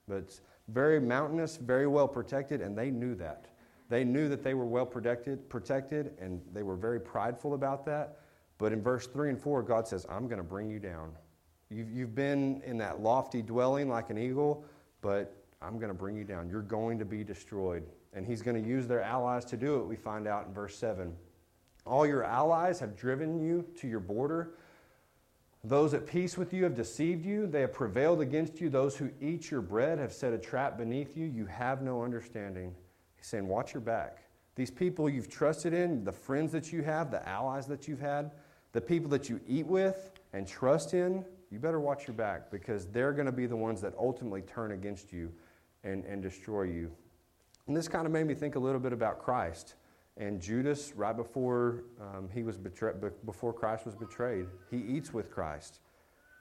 But 0.09 0.19
it's 0.19 0.41
very 0.69 1.01
mountainous, 1.01 1.57
very 1.57 1.87
well 1.87 2.09
protected, 2.09 2.61
and 2.61 2.77
they 2.77 2.91
knew 2.91 3.15
that. 3.17 3.47
They 3.89 4.05
knew 4.05 4.29
that 4.29 4.43
they 4.43 4.55
were 4.55 4.65
well 4.65 4.87
protected, 4.87 5.49
protected, 5.49 6.15
and 6.21 6.41
they 6.53 6.63
were 6.63 6.77
very 6.77 7.01
prideful 7.01 7.55
about 7.55 7.85
that. 7.87 8.21
But 8.57 8.73
in 8.73 8.83
verse 8.83 9.07
3 9.07 9.31
and 9.31 9.41
4, 9.41 9.63
God 9.63 9.89
says, 9.89 10.07
I'm 10.09 10.27
going 10.27 10.39
to 10.39 10.45
bring 10.45 10.71
you 10.71 10.79
down. 10.79 11.13
You've, 11.71 11.91
you've 11.91 12.15
been 12.15 12.63
in 12.65 12.79
that 12.79 13.01
lofty 13.01 13.43
dwelling 13.43 13.89
like 13.89 14.11
an 14.11 14.19
eagle, 14.19 14.65
but 15.01 15.35
I'm 15.63 15.79
going 15.79 15.89
to 15.89 15.95
bring 15.95 16.17
you 16.17 16.25
down. 16.25 16.49
You're 16.49 16.63
going 16.63 16.99
to 16.99 17.05
be 17.05 17.25
destroyed. 17.25 17.85
And 18.13 18.27
he's 18.27 18.43
going 18.43 18.63
to 18.63 18.69
use 18.69 18.87
their 18.87 19.03
allies 19.03 19.45
to 19.47 19.57
do 19.57 19.81
it, 19.81 19.87
we 19.87 19.97
find 19.97 20.27
out 20.27 20.47
in 20.47 20.53
verse 20.53 20.77
7. 20.77 21.15
All 21.91 22.07
your 22.07 22.23
allies 22.23 22.79
have 22.79 22.97
driven 22.97 23.41
you 23.41 23.67
to 23.81 23.89
your 23.89 23.99
border. 23.99 24.53
Those 25.65 25.93
at 25.93 26.07
peace 26.07 26.39
with 26.39 26.55
you 26.55 26.63
have 26.63 26.77
deceived 26.77 27.27
you. 27.27 27.49
They 27.49 27.63
have 27.63 27.73
prevailed 27.73 28.21
against 28.21 28.61
you. 28.61 28.71
Those 28.71 28.97
who 28.97 29.11
eat 29.21 29.51
your 29.51 29.61
bread 29.61 29.99
have 29.99 30.13
set 30.13 30.33
a 30.33 30.39
trap 30.39 30.79
beneath 30.79 31.17
you. 31.17 31.27
You 31.27 31.47
have 31.47 31.83
no 31.83 32.05
understanding. 32.05 32.77
He's 33.17 33.27
saying, 33.27 33.49
Watch 33.49 33.75
your 33.75 33.81
back. 33.81 34.23
These 34.55 34.71
people 34.71 35.11
you've 35.11 35.29
trusted 35.29 35.75
in, 35.75 36.05
the 36.05 36.13
friends 36.13 36.53
that 36.53 36.73
you 36.73 36.83
have, 36.83 37.11
the 37.11 37.29
allies 37.29 37.67
that 37.67 37.89
you've 37.89 38.01
had, 38.01 38.31
the 38.71 38.81
people 38.81 39.11
that 39.11 39.29
you 39.29 39.41
eat 39.49 39.67
with 39.67 40.13
and 40.33 40.47
trust 40.47 40.95
in, 40.95 41.25
you 41.51 41.59
better 41.59 41.81
watch 41.81 42.07
your 42.07 42.15
back 42.15 42.53
because 42.53 42.87
they're 42.87 43.13
going 43.13 43.27
to 43.27 43.33
be 43.33 43.47
the 43.47 43.57
ones 43.57 43.81
that 43.81 43.95
ultimately 43.99 44.43
turn 44.43 44.71
against 44.71 45.13
you 45.13 45.33
and, 45.83 46.05
and 46.05 46.23
destroy 46.23 46.63
you. 46.63 46.93
And 47.67 47.77
this 47.77 47.89
kind 47.89 48.07
of 48.07 48.13
made 48.13 48.29
me 48.29 48.35
think 48.35 48.55
a 48.55 48.61
little 48.61 48.81
bit 48.81 48.93
about 48.93 49.19
Christ 49.19 49.75
and 50.17 50.41
Judas 50.41 50.93
right 50.95 51.17
before 51.17 51.85
um, 52.01 52.29
he 52.33 52.43
was 52.43 52.57
before 52.57 53.53
Christ 53.53 53.87
was 53.87 53.95
betrayed. 53.95 54.47
He 54.71 54.79
eats 54.79 55.13
with 55.13 55.31
Christ, 55.31 55.81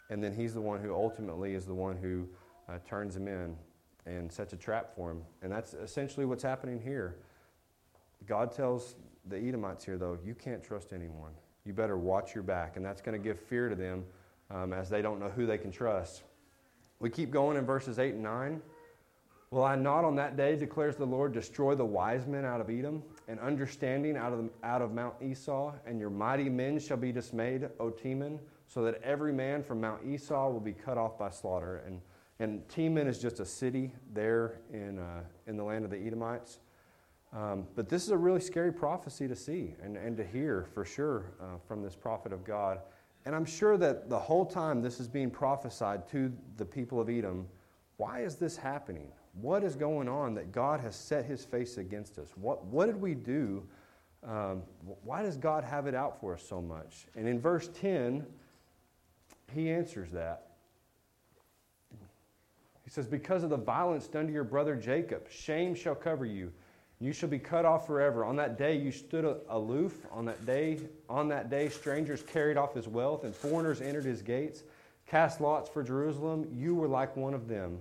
and 0.09 0.23
then 0.23 0.33
he's 0.33 0.53
the 0.53 0.61
one 0.61 0.81
who 0.81 0.93
ultimately 0.93 1.53
is 1.53 1.65
the 1.65 1.73
one 1.73 1.97
who 1.97 2.27
uh, 2.67 2.79
turns 2.87 3.15
him 3.15 3.27
in 3.27 3.55
and 4.05 4.31
sets 4.31 4.53
a 4.53 4.57
trap 4.57 4.95
for 4.95 5.11
him. 5.11 5.21
And 5.41 5.51
that's 5.51 5.73
essentially 5.73 6.25
what's 6.25 6.43
happening 6.43 6.81
here. 6.81 7.17
God 8.27 8.51
tells 8.51 8.95
the 9.27 9.37
Edomites 9.37 9.85
here, 9.85 9.97
though, 9.97 10.17
you 10.25 10.33
can't 10.33 10.63
trust 10.63 10.93
anyone. 10.93 11.31
You 11.65 11.73
better 11.73 11.97
watch 11.97 12.33
your 12.33 12.43
back, 12.43 12.77
and 12.77 12.85
that's 12.85 13.01
going 13.01 13.19
to 13.19 13.23
give 13.23 13.39
fear 13.39 13.69
to 13.69 13.75
them 13.75 14.03
um, 14.49 14.73
as 14.73 14.89
they 14.89 15.01
don't 15.01 15.19
know 15.19 15.29
who 15.29 15.45
they 15.45 15.57
can 15.57 15.71
trust. 15.71 16.23
We 16.99 17.09
keep 17.09 17.31
going 17.31 17.57
in 17.57 17.65
verses 17.65 17.99
8 17.99 18.15
and 18.15 18.23
9. 18.23 18.61
Will 19.51 19.63
I 19.63 19.75
not 19.75 20.03
on 20.03 20.15
that 20.15 20.37
day, 20.37 20.55
declares 20.55 20.95
the 20.95 21.05
Lord, 21.05 21.33
destroy 21.33 21.75
the 21.75 21.85
wise 21.85 22.27
men 22.27 22.45
out 22.45 22.61
of 22.61 22.69
Edom, 22.69 23.03
and 23.29 23.39
understanding 23.39 24.17
out 24.17 24.33
of, 24.33 24.39
the, 24.39 24.49
out 24.63 24.81
of 24.81 24.91
Mount 24.91 25.13
Esau, 25.21 25.71
and 25.85 25.99
your 25.99 26.09
mighty 26.09 26.49
men 26.49 26.79
shall 26.79 26.97
be 26.97 27.11
dismayed, 27.11 27.69
O 27.79 27.91
Teman, 27.91 28.39
so 28.67 28.83
that 28.83 28.99
every 29.03 29.31
man 29.31 29.61
from 29.63 29.79
Mount 29.79 30.03
Esau 30.03 30.49
will 30.49 30.59
be 30.59 30.73
cut 30.73 30.97
off 30.97 31.17
by 31.17 31.29
slaughter. 31.29 31.83
And, 31.85 32.01
and 32.39 32.67
Teman 32.67 33.07
is 33.07 33.19
just 33.19 33.39
a 33.39 33.45
city 33.45 33.93
there 34.13 34.59
in, 34.73 34.97
uh, 34.97 35.21
in 35.45 35.57
the 35.57 35.63
land 35.63 35.85
of 35.85 35.91
the 35.91 35.97
Edomites. 35.97 36.59
Um, 37.31 37.67
but 37.75 37.87
this 37.87 38.03
is 38.03 38.09
a 38.09 38.17
really 38.17 38.41
scary 38.41 38.73
prophecy 38.73 39.27
to 39.27 39.35
see 39.35 39.75
and, 39.83 39.95
and 39.95 40.17
to 40.17 40.23
hear 40.23 40.67
for 40.73 40.83
sure 40.83 41.33
uh, 41.39 41.59
from 41.67 41.83
this 41.83 41.95
prophet 41.95 42.33
of 42.33 42.43
God. 42.43 42.79
And 43.25 43.35
I'm 43.35 43.45
sure 43.45 43.77
that 43.77 44.09
the 44.09 44.17
whole 44.17 44.45
time 44.45 44.81
this 44.81 44.99
is 44.99 45.07
being 45.07 45.29
prophesied 45.29 46.07
to 46.09 46.33
the 46.57 46.65
people 46.65 46.99
of 46.99 47.09
Edom, 47.09 47.47
why 47.97 48.21
is 48.21 48.37
this 48.37 48.57
happening? 48.57 49.11
What 49.41 49.63
is 49.63 49.75
going 49.75 50.07
on 50.07 50.33
that 50.35 50.51
God 50.51 50.79
has 50.81 50.95
set 50.95 51.25
his 51.25 51.45
face 51.45 51.77
against 51.77 52.17
us? 52.17 52.29
What, 52.35 52.65
what 52.65 52.87
did 52.87 52.99
we 52.99 53.13
do? 53.13 53.63
Um, 54.27 54.63
why 55.03 55.23
does 55.23 55.37
God 55.37 55.63
have 55.63 55.87
it 55.87 55.95
out 55.95 56.19
for 56.19 56.33
us 56.33 56.43
so 56.47 56.61
much? 56.61 57.05
And 57.15 57.27
in 57.27 57.39
verse 57.39 57.69
10, 57.79 58.25
he 59.53 59.69
answers 59.69 60.11
that. 60.11 60.47
He 62.83 62.89
says, 62.89 63.07
Because 63.07 63.43
of 63.43 63.49
the 63.49 63.57
violence 63.57 64.07
done 64.07 64.27
to 64.27 64.33
your 64.33 64.43
brother 64.43 64.75
Jacob, 64.75 65.29
shame 65.29 65.75
shall 65.75 65.95
cover 65.95 66.25
you. 66.25 66.51
You 66.99 67.13
shall 67.13 67.29
be 67.29 67.39
cut 67.39 67.63
off 67.63 67.87
forever. 67.87 68.25
On 68.25 68.35
that 68.35 68.57
day 68.57 68.77
you 68.77 68.91
stood 68.91 69.39
aloof. 69.49 70.05
On 70.11 70.25
that 70.25 70.45
day, 70.45 70.79
on 71.09 71.29
that 71.29 71.49
day, 71.49 71.69
strangers 71.69 72.21
carried 72.23 72.57
off 72.57 72.73
his 72.73 72.87
wealth, 72.87 73.23
and 73.23 73.33
foreigners 73.33 73.79
entered 73.79 74.03
his 74.05 74.21
gates. 74.21 74.63
Cast 75.07 75.39
lots 75.39 75.69
for 75.69 75.81
Jerusalem. 75.81 76.47
You 76.53 76.75
were 76.75 76.87
like 76.87 77.15
one 77.15 77.33
of 77.33 77.47
them. 77.47 77.79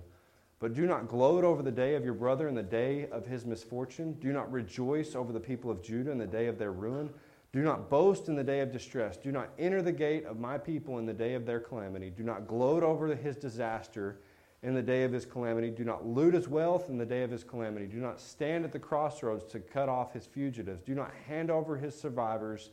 But 0.59 0.73
do 0.73 0.85
not 0.85 1.07
gloat 1.07 1.45
over 1.45 1.63
the 1.63 1.71
day 1.71 1.95
of 1.95 2.03
your 2.03 2.13
brother 2.13 2.47
in 2.49 2.55
the 2.55 2.63
day 2.63 3.07
of 3.11 3.25
his 3.25 3.45
misfortune. 3.45 4.13
Do 4.19 4.33
not 4.33 4.51
rejoice 4.51 5.15
over 5.15 5.31
the 5.31 5.39
people 5.39 5.71
of 5.71 5.81
Judah 5.81 6.11
in 6.11 6.17
the 6.17 6.27
day 6.27 6.47
of 6.47 6.57
their 6.57 6.73
ruin. 6.73 7.09
Do 7.51 7.61
not 7.61 7.89
boast 7.89 8.27
in 8.27 8.35
the 8.35 8.43
day 8.43 8.59
of 8.59 8.71
distress. 8.71 9.17
Do 9.17 9.31
not 9.31 9.49
enter 9.57 9.81
the 9.81 9.91
gate 9.91 10.25
of 10.25 10.39
my 10.39 10.57
people 10.57 10.99
in 10.99 11.05
the 11.05 11.13
day 11.13 11.33
of 11.33 11.45
their 11.45 11.59
calamity. 11.59 12.09
Do 12.09 12.23
not 12.23 12.45
gloat 12.45 12.83
over 12.83 13.15
his 13.15 13.37
disaster 13.37 14.19
in 14.61 14.73
the 14.73 14.83
day 14.83 15.03
of 15.03 15.13
his 15.13 15.25
calamity. 15.25 15.69
Do 15.69 15.85
not 15.85 16.05
loot 16.05 16.33
his 16.33 16.49
wealth 16.49 16.89
in 16.89 16.97
the 16.97 17.05
day 17.05 17.23
of 17.23 17.31
his 17.31 17.45
calamity. 17.45 17.87
Do 17.87 17.97
not 17.97 18.19
stand 18.19 18.65
at 18.65 18.73
the 18.73 18.79
crossroads 18.79 19.45
to 19.45 19.59
cut 19.59 19.87
off 19.87 20.13
his 20.13 20.25
fugitives. 20.25 20.81
Do 20.81 20.93
not 20.93 21.13
hand 21.27 21.49
over 21.49 21.77
his 21.77 21.99
survivors 21.99 22.71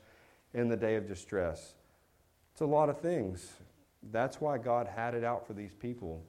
in 0.52 0.68
the 0.68 0.76
day 0.76 0.96
of 0.96 1.06
distress. 1.06 1.74
It's 2.52 2.62
a 2.62 2.66
lot 2.66 2.88
of 2.88 3.00
things. 3.00 3.52
That's 4.10 4.40
why 4.40 4.58
God 4.58 4.88
had 4.88 5.14
it 5.14 5.24
out 5.24 5.46
for 5.46 5.52
these 5.52 5.74
people. 5.74 6.22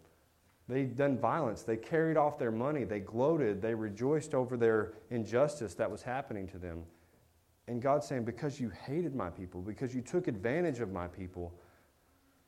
They'd 0.69 0.95
done 0.97 1.17
violence. 1.17 1.63
They 1.63 1.77
carried 1.77 2.17
off 2.17 2.37
their 2.37 2.51
money. 2.51 2.83
They 2.83 2.99
gloated. 2.99 3.61
They 3.61 3.73
rejoiced 3.73 4.33
over 4.33 4.57
their 4.57 4.93
injustice 5.09 5.73
that 5.75 5.89
was 5.89 6.01
happening 6.01 6.47
to 6.49 6.57
them. 6.57 6.83
And 7.67 7.81
God's 7.81 8.07
saying, 8.07 8.25
Because 8.25 8.59
you 8.59 8.69
hated 8.85 9.15
my 9.15 9.29
people, 9.29 9.61
because 9.61 9.95
you 9.95 10.01
took 10.01 10.27
advantage 10.27 10.79
of 10.79 10.91
my 10.91 11.07
people, 11.07 11.53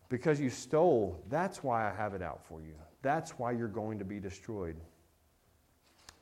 because 0.09 0.39
you 0.39 0.49
stole, 0.49 1.21
that's 1.29 1.63
why 1.63 1.89
I 1.89 1.95
have 1.95 2.13
it 2.13 2.21
out 2.21 2.45
for 2.45 2.61
you. 2.61 2.73
That's 3.01 3.31
why 3.31 3.51
you're 3.51 3.67
going 3.67 3.99
to 3.99 4.05
be 4.05 4.19
destroyed. 4.19 4.75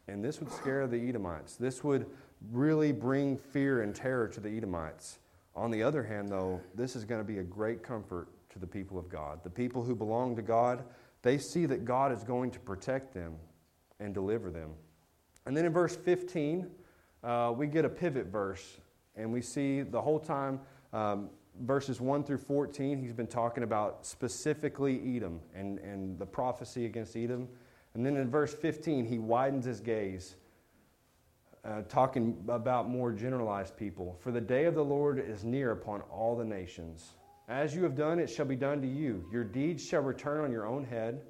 And 0.07 0.23
this 0.23 0.39
would 0.39 0.51
scare 0.51 0.87
the 0.87 1.09
Edomites. 1.09 1.55
This 1.55 1.83
would 1.83 2.05
really 2.51 2.91
bring 2.91 3.37
fear 3.37 3.81
and 3.81 3.95
terror 3.95 4.27
to 4.27 4.39
the 4.39 4.49
Edomites. 4.49 5.19
On 5.55 5.71
the 5.71 5.81
other 5.81 6.03
hand, 6.03 6.29
though, 6.29 6.61
this 6.75 6.95
is 6.95 7.03
going 7.03 7.19
to 7.19 7.27
be 7.27 7.39
a 7.39 7.43
great 7.43 7.81
comfort 7.81 8.27
to 8.51 8.59
the 8.59 8.67
people 8.67 8.99
of 8.99 9.09
God. 9.09 9.39
The 9.43 9.49
people 9.49 9.83
who 9.83 9.95
belong 9.95 10.35
to 10.35 10.41
God, 10.41 10.83
they 11.27 11.37
see 11.37 11.65
that 11.65 11.83
God 11.83 12.13
is 12.13 12.23
going 12.23 12.51
to 12.51 12.59
protect 12.59 13.13
them 13.13 13.35
and 13.99 14.13
deliver 14.13 14.49
them. 14.49 14.71
And 15.45 15.55
then 15.55 15.65
in 15.65 15.73
verse 15.73 15.95
15, 15.95 16.67
uh, 17.23 17.53
we 17.55 17.67
get 17.67 17.83
a 17.83 17.89
pivot 17.89 18.27
verse, 18.27 18.77
and 19.15 19.33
we 19.33 19.41
see 19.41 19.81
the 19.81 20.01
whole 20.01 20.19
time 20.19 20.61
um, 20.93 21.29
verses 21.61 21.99
1 21.99 22.23
through 22.23 22.37
14, 22.37 22.99
he's 22.99 23.13
been 23.13 23.27
talking 23.27 23.63
about 23.63 24.05
specifically 24.05 25.15
Edom 25.15 25.39
and, 25.53 25.79
and 25.79 26.17
the 26.17 26.25
prophecy 26.25 26.85
against 26.85 27.17
Edom. 27.17 27.47
And 27.93 28.05
then 28.05 28.15
in 28.15 28.29
verse 28.29 28.53
15, 28.53 29.05
he 29.05 29.19
widens 29.19 29.65
his 29.65 29.81
gaze, 29.81 30.35
uh, 31.65 31.81
talking 31.89 32.41
about 32.47 32.89
more 32.89 33.11
generalized 33.11 33.75
people. 33.75 34.15
For 34.19 34.31
the 34.31 34.41
day 34.41 34.65
of 34.65 34.75
the 34.75 34.85
Lord 34.85 35.19
is 35.19 35.43
near 35.43 35.71
upon 35.71 36.01
all 36.01 36.37
the 36.37 36.45
nations. 36.45 37.15
As 37.47 37.73
you 37.73 37.83
have 37.83 37.95
done, 37.95 38.19
it 38.19 38.29
shall 38.29 38.45
be 38.45 38.55
done 38.55 38.81
to 38.81 38.87
you. 38.87 39.25
Your 39.31 39.43
deeds 39.43 39.85
shall 39.85 40.01
return 40.01 40.43
on 40.43 40.51
your 40.51 40.65
own 40.65 40.83
head. 40.83 41.21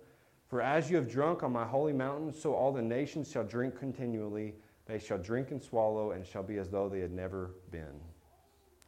For 0.47 0.61
as 0.61 0.89
you 0.89 0.95
have 0.95 1.09
drunk 1.09 1.43
on 1.43 1.51
my 1.51 1.65
holy 1.65 1.93
mountain, 1.93 2.33
so 2.33 2.53
all 2.53 2.71
the 2.71 2.81
nations 2.81 3.29
shall 3.29 3.43
drink 3.43 3.77
continually. 3.77 4.55
They 4.85 4.97
shall 4.97 5.17
drink 5.17 5.51
and 5.51 5.61
swallow, 5.61 6.11
and 6.11 6.25
shall 6.25 6.43
be 6.43 6.57
as 6.57 6.69
though 6.69 6.89
they 6.89 7.01
had 7.01 7.11
never 7.11 7.51
been. 7.71 7.99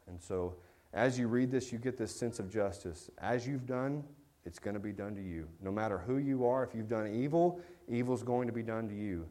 And 0.08 0.20
so, 0.20 0.56
as 0.92 1.18
you 1.18 1.28
read 1.28 1.50
this, 1.50 1.70
you 1.70 1.78
get 1.78 1.96
this 1.96 2.14
sense 2.14 2.40
of 2.40 2.50
justice. 2.50 3.10
As 3.18 3.46
you've 3.46 3.66
done, 3.66 4.02
it's 4.44 4.58
going 4.58 4.74
to 4.74 4.80
be 4.80 4.92
done 4.92 5.14
to 5.14 5.22
you. 5.22 5.46
No 5.62 5.70
matter 5.70 5.98
who 5.98 6.16
you 6.16 6.46
are, 6.46 6.64
if 6.64 6.74
you've 6.74 6.88
done 6.88 7.06
evil, 7.06 7.60
evil's 7.88 8.22
going 8.22 8.48
to 8.48 8.52
be 8.52 8.62
done 8.62 8.88
to 8.88 8.94
you. 8.94 9.28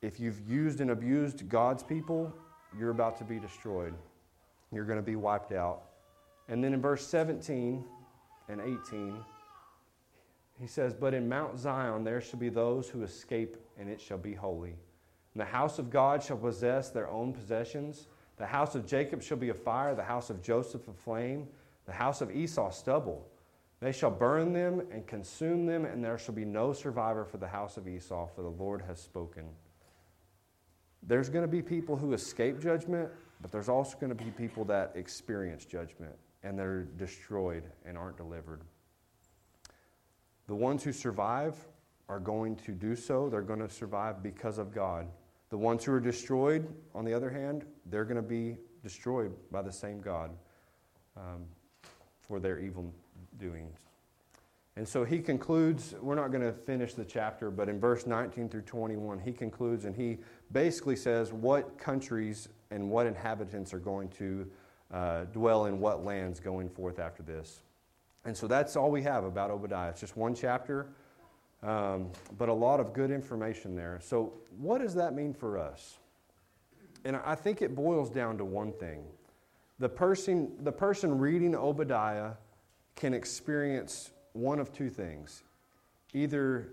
If 0.00 0.20
you've 0.20 0.40
used 0.48 0.80
and 0.80 0.92
abused 0.92 1.48
God's 1.48 1.82
people, 1.82 2.32
you're 2.78 2.90
about 2.90 3.18
to 3.18 3.24
be 3.24 3.38
destroyed. 3.40 3.94
You're 4.72 4.84
going 4.84 4.98
to 4.98 5.04
be 5.04 5.16
wiped 5.16 5.52
out. 5.52 5.87
And 6.48 6.64
then 6.64 6.72
in 6.72 6.80
verse 6.80 7.06
17 7.06 7.84
and 8.48 8.60
18, 8.60 9.18
he 10.58 10.66
says, 10.66 10.94
But 10.94 11.14
in 11.14 11.28
Mount 11.28 11.58
Zion 11.58 12.04
there 12.04 12.20
shall 12.20 12.38
be 12.38 12.48
those 12.48 12.88
who 12.88 13.02
escape, 13.02 13.56
and 13.78 13.88
it 13.88 14.00
shall 14.00 14.18
be 14.18 14.34
holy. 14.34 14.70
And 15.34 15.40
the 15.40 15.44
house 15.44 15.78
of 15.78 15.90
God 15.90 16.22
shall 16.22 16.38
possess 16.38 16.90
their 16.90 17.08
own 17.08 17.32
possessions. 17.32 18.08
The 18.38 18.46
house 18.46 18.74
of 18.74 18.86
Jacob 18.86 19.22
shall 19.22 19.36
be 19.36 19.50
a 19.50 19.54
fire, 19.54 19.94
the 19.94 20.02
house 20.02 20.30
of 20.30 20.42
Joseph 20.42 20.88
a 20.88 20.92
flame, 20.92 21.46
the 21.86 21.92
house 21.92 22.20
of 22.20 22.34
Esau 22.34 22.70
stubble. 22.70 23.28
They 23.80 23.92
shall 23.92 24.10
burn 24.10 24.52
them 24.52 24.82
and 24.90 25.06
consume 25.06 25.66
them, 25.66 25.84
and 25.84 26.02
there 26.02 26.18
shall 26.18 26.34
be 26.34 26.44
no 26.44 26.72
survivor 26.72 27.24
for 27.24 27.36
the 27.36 27.46
house 27.46 27.76
of 27.76 27.86
Esau, 27.86 28.26
for 28.34 28.42
the 28.42 28.48
Lord 28.48 28.82
has 28.82 29.00
spoken. 29.00 29.44
There's 31.04 31.28
going 31.28 31.44
to 31.44 31.48
be 31.48 31.62
people 31.62 31.96
who 31.96 32.12
escape 32.14 32.60
judgment, 32.60 33.08
but 33.40 33.52
there's 33.52 33.68
also 33.68 33.96
going 33.98 34.16
to 34.16 34.24
be 34.24 34.32
people 34.32 34.64
that 34.64 34.92
experience 34.96 35.64
judgment 35.64 36.16
and 36.42 36.58
they're 36.58 36.82
destroyed 36.96 37.64
and 37.84 37.98
aren't 37.98 38.16
delivered. 38.16 38.62
The 40.46 40.54
ones 40.54 40.82
who 40.82 40.92
survive 40.92 41.54
are 42.08 42.20
going 42.20 42.56
to 42.56 42.72
do 42.72 42.96
so. 42.96 43.28
They're 43.28 43.42
going 43.42 43.60
to 43.60 43.68
survive 43.68 44.22
because 44.22 44.58
of 44.58 44.72
God. 44.72 45.06
The 45.50 45.58
ones 45.58 45.84
who 45.84 45.92
are 45.92 46.00
destroyed, 46.00 46.66
on 46.94 47.04
the 47.04 47.14
other 47.14 47.30
hand, 47.30 47.64
they're 47.86 48.04
going 48.04 48.16
to 48.16 48.22
be 48.22 48.56
destroyed 48.82 49.34
by 49.50 49.62
the 49.62 49.72
same 49.72 50.00
God 50.00 50.30
um, 51.16 51.44
for 52.20 52.38
their 52.40 52.58
evil 52.58 52.92
doings. 53.38 53.78
And 54.76 54.86
so 54.86 55.04
he 55.04 55.18
concludes, 55.20 55.94
we're 56.00 56.14
not 56.14 56.30
going 56.30 56.44
to 56.44 56.52
finish 56.52 56.94
the 56.94 57.04
chapter, 57.04 57.50
but 57.50 57.68
in 57.68 57.80
verse 57.80 58.06
19 58.06 58.48
through 58.48 58.62
21, 58.62 59.18
he 59.18 59.32
concludes 59.32 59.86
and 59.86 59.96
he 59.96 60.18
basically 60.52 60.94
says 60.94 61.32
what 61.32 61.76
countries 61.78 62.48
and 62.70 62.88
what 62.88 63.06
inhabitants 63.06 63.74
are 63.74 63.80
going 63.80 64.08
to 64.10 64.48
uh, 64.92 65.24
dwell 65.24 65.66
in 65.66 65.80
what 65.80 66.04
lands 66.04 66.40
going 66.40 66.68
forth 66.68 66.98
after 66.98 67.22
this. 67.22 67.62
And 68.24 68.36
so 68.36 68.46
that's 68.46 68.76
all 68.76 68.90
we 68.90 69.02
have 69.02 69.24
about 69.24 69.50
Obadiah. 69.50 69.90
It's 69.90 70.00
just 70.00 70.16
one 70.16 70.34
chapter, 70.34 70.88
um, 71.62 72.10
but 72.36 72.48
a 72.48 72.52
lot 72.52 72.80
of 72.80 72.92
good 72.92 73.10
information 73.10 73.74
there. 73.74 74.00
So, 74.02 74.32
what 74.58 74.80
does 74.80 74.94
that 74.94 75.14
mean 75.14 75.32
for 75.32 75.58
us? 75.58 75.98
And 77.04 77.16
I 77.16 77.34
think 77.34 77.62
it 77.62 77.74
boils 77.74 78.10
down 78.10 78.38
to 78.38 78.44
one 78.44 78.72
thing 78.72 79.04
the 79.78 79.88
person, 79.88 80.52
the 80.60 80.72
person 80.72 81.18
reading 81.18 81.54
Obadiah 81.54 82.32
can 82.96 83.14
experience 83.14 84.10
one 84.32 84.58
of 84.58 84.72
two 84.72 84.90
things. 84.90 85.42
Either 86.14 86.72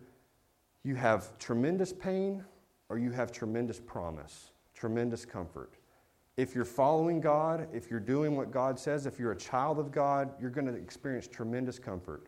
you 0.83 0.95
have 0.95 1.37
tremendous 1.37 1.93
pain 1.93 2.43
or 2.89 2.97
you 2.97 3.11
have 3.11 3.31
tremendous 3.31 3.79
promise, 3.79 4.51
tremendous 4.73 5.25
comfort. 5.25 5.73
If 6.37 6.53
you're 6.53 6.65
following 6.65 7.21
God, 7.21 7.67
if 7.73 7.89
you're 7.89 8.01
doing 8.01 8.35
what 8.35 8.51
God 8.51 8.77
says, 8.77 9.05
if 9.05 9.19
you're 9.19 9.31
a 9.31 9.37
child 9.37 9.79
of 9.79 9.91
God, 9.91 10.31
you're 10.39 10.49
going 10.49 10.67
to 10.67 10.73
experience 10.73 11.27
tremendous 11.27 11.79
comfort. 11.79 12.27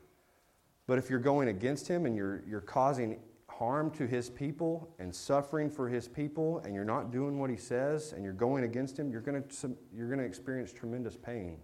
But 0.88 0.98
if 0.98 1.10
you're 1.10 1.20
going 1.20 1.50
against 1.50 1.90
Him 1.90 2.06
and 2.06 2.16
you're, 2.16 2.42
you're 2.48 2.62
causing 2.62 3.20
harm 3.50 3.92
to 3.92 4.08
His 4.08 4.30
people 4.30 4.90
and 5.00 5.14
suffering 5.14 5.70
for 5.70 5.90
His 5.90 6.08
people, 6.08 6.62
and 6.64 6.74
you're 6.74 6.86
not 6.86 7.12
doing 7.12 7.38
what 7.38 7.50
He 7.50 7.58
says 7.58 8.14
and 8.14 8.24
you're 8.24 8.32
going 8.32 8.64
against 8.64 8.98
Him, 8.98 9.12
you're 9.12 9.20
going 9.20 9.44
to, 9.44 9.78
you're 9.94 10.08
going 10.08 10.20
to 10.20 10.26
experience 10.26 10.72
tremendous 10.72 11.18
pain. 11.18 11.58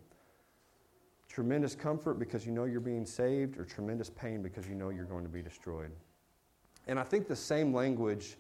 Tremendous 1.29 1.75
comfort 1.75 2.15
because 2.19 2.45
you 2.45 2.51
know 2.51 2.65
you're 2.65 2.82
being 2.82 3.06
saved, 3.06 3.58
or 3.58 3.63
tremendous 3.63 4.10
pain 4.10 4.43
because 4.43 4.67
you 4.67 4.75
know 4.75 4.89
you're 4.89 5.06
going 5.06 5.23
to 5.23 5.29
be 5.29 5.41
destroyed. 5.41 5.91
And 6.88 6.99
I 6.99 7.03
think 7.03 7.29
the 7.29 7.36
same 7.36 7.73
language 7.73 8.38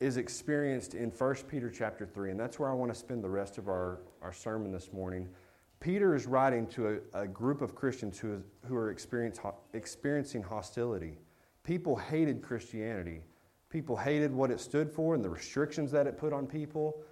is 0.00 0.16
experienced 0.16 0.94
in 0.94 1.10
1 1.10 1.34
Peter 1.46 1.70
chapter 1.70 2.06
3, 2.06 2.30
and 2.30 2.40
that's 2.40 2.58
where 2.58 2.70
I 2.70 2.72
want 2.72 2.92
to 2.92 2.98
spend 2.98 3.22
the 3.22 3.28
rest 3.28 3.58
of 3.58 3.68
our, 3.68 4.00
our 4.22 4.32
sermon 4.32 4.72
this 4.72 4.92
morning. 4.94 5.28
Peter 5.78 6.14
is 6.14 6.26
writing 6.26 6.66
to 6.68 7.00
a, 7.14 7.22
a 7.22 7.28
group 7.28 7.60
of 7.60 7.74
Christians 7.74 8.18
who, 8.18 8.34
is, 8.34 8.42
who 8.66 8.74
are 8.76 8.90
experiencing 8.90 10.42
hostility. 10.42 11.18
People 11.64 11.96
hated 11.96 12.42
Christianity. 12.42 13.22
People 13.68 13.94
hated 13.94 14.32
what 14.32 14.50
it 14.50 14.58
stood 14.58 14.90
for 14.90 15.14
and 15.14 15.22
the 15.22 15.28
restrictions 15.28 15.90
that 15.92 16.06
it 16.06 16.18
put 16.18 16.32
on 16.32 16.46
people, 16.46 17.02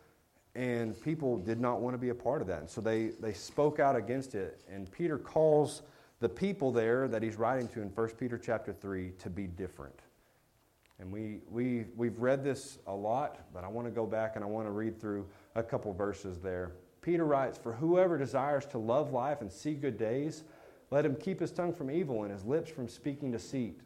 and 0.55 1.01
people 1.03 1.37
did 1.37 1.61
not 1.61 1.81
want 1.81 1.93
to 1.95 1.99
be 1.99 2.09
a 2.09 2.15
part 2.15 2.41
of 2.41 2.49
that. 2.49 2.61
And 2.61 2.71
so 2.71 2.81
they, 2.81 3.09
they 3.21 3.35
spoke 3.35 3.81
out 3.81 3.97
against 3.97 4.35
it. 4.35 4.63
And 4.69 4.91
Peter 4.91 5.19
calls 5.19 5.83
the 6.21 6.29
people 6.29 6.73
there 6.73 7.07
that 7.07 7.23
he's 7.23 7.37
writing 7.37 7.69
to 7.69 7.83
in 7.83 7.89
1 7.89 8.09
Peter 8.19 8.39
chapter 8.39 8.73
3 8.73 9.13
to 9.19 9.31
be 9.31 9.47
different. 9.47 10.01
And 11.01 11.13
we, 11.13 11.41
we, 11.49 11.85
we've 11.97 12.19
read 12.19 12.43
this 12.43 12.79
a 12.87 12.93
lot, 12.93 13.39
but 13.55 13.63
I 13.63 13.69
want 13.69 13.87
to 13.87 13.93
go 13.93 14.05
back 14.05 14.33
and 14.35 14.45
I 14.45 14.49
want 14.49 14.67
to 14.67 14.73
read 14.73 15.01
through 15.01 15.27
a 15.55 15.63
couple 15.63 15.93
verses 15.93 16.39
there. 16.39 16.73
Peter 17.03 17.25
writes, 17.25 17.57
For 17.57 17.73
whoever 17.73 18.19
desires 18.19 18.67
to 18.67 18.79
love 18.79 19.13
life 19.13 19.41
and 19.41 19.51
see 19.51 19.75
good 19.75 19.97
days, 19.97 20.43
let 20.91 21.05
him 21.05 21.15
keep 21.15 21.39
his 21.39 21.53
tongue 21.53 21.73
from 21.73 21.91
evil 21.91 22.25
and 22.25 22.33
his 22.33 22.45
lips 22.45 22.71
from 22.71 22.89
speaking 22.89 23.31
deceit. 23.31 23.81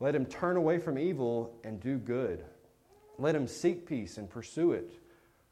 Let 0.00 0.14
him 0.14 0.24
turn 0.24 0.56
away 0.56 0.78
from 0.78 0.98
evil 0.98 1.58
and 1.64 1.80
do 1.80 1.98
good. 1.98 2.44
Let 3.18 3.34
him 3.34 3.46
seek 3.46 3.86
peace 3.86 4.16
and 4.16 4.28
pursue 4.28 4.72
it. 4.72 4.98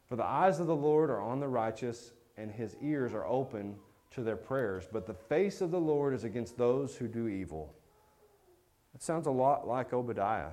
For 0.08 0.16
the 0.16 0.24
eyes 0.24 0.60
of 0.60 0.66
the 0.66 0.76
Lord 0.76 1.10
are 1.10 1.20
on 1.20 1.40
the 1.40 1.48
righteous, 1.48 2.12
and 2.36 2.50
his 2.50 2.76
ears 2.82 3.12
are 3.14 3.26
open 3.26 3.74
to 4.12 4.22
their 4.22 4.36
prayers. 4.36 4.86
But 4.90 5.06
the 5.06 5.14
face 5.14 5.60
of 5.60 5.70
the 5.70 5.80
Lord 5.80 6.14
is 6.14 6.24
against 6.24 6.56
those 6.56 6.94
who 6.96 7.08
do 7.08 7.28
evil. 7.28 7.74
It 8.94 9.02
sounds 9.02 9.26
a 9.26 9.30
lot 9.30 9.66
like 9.66 9.92
Obadiah 9.92 10.52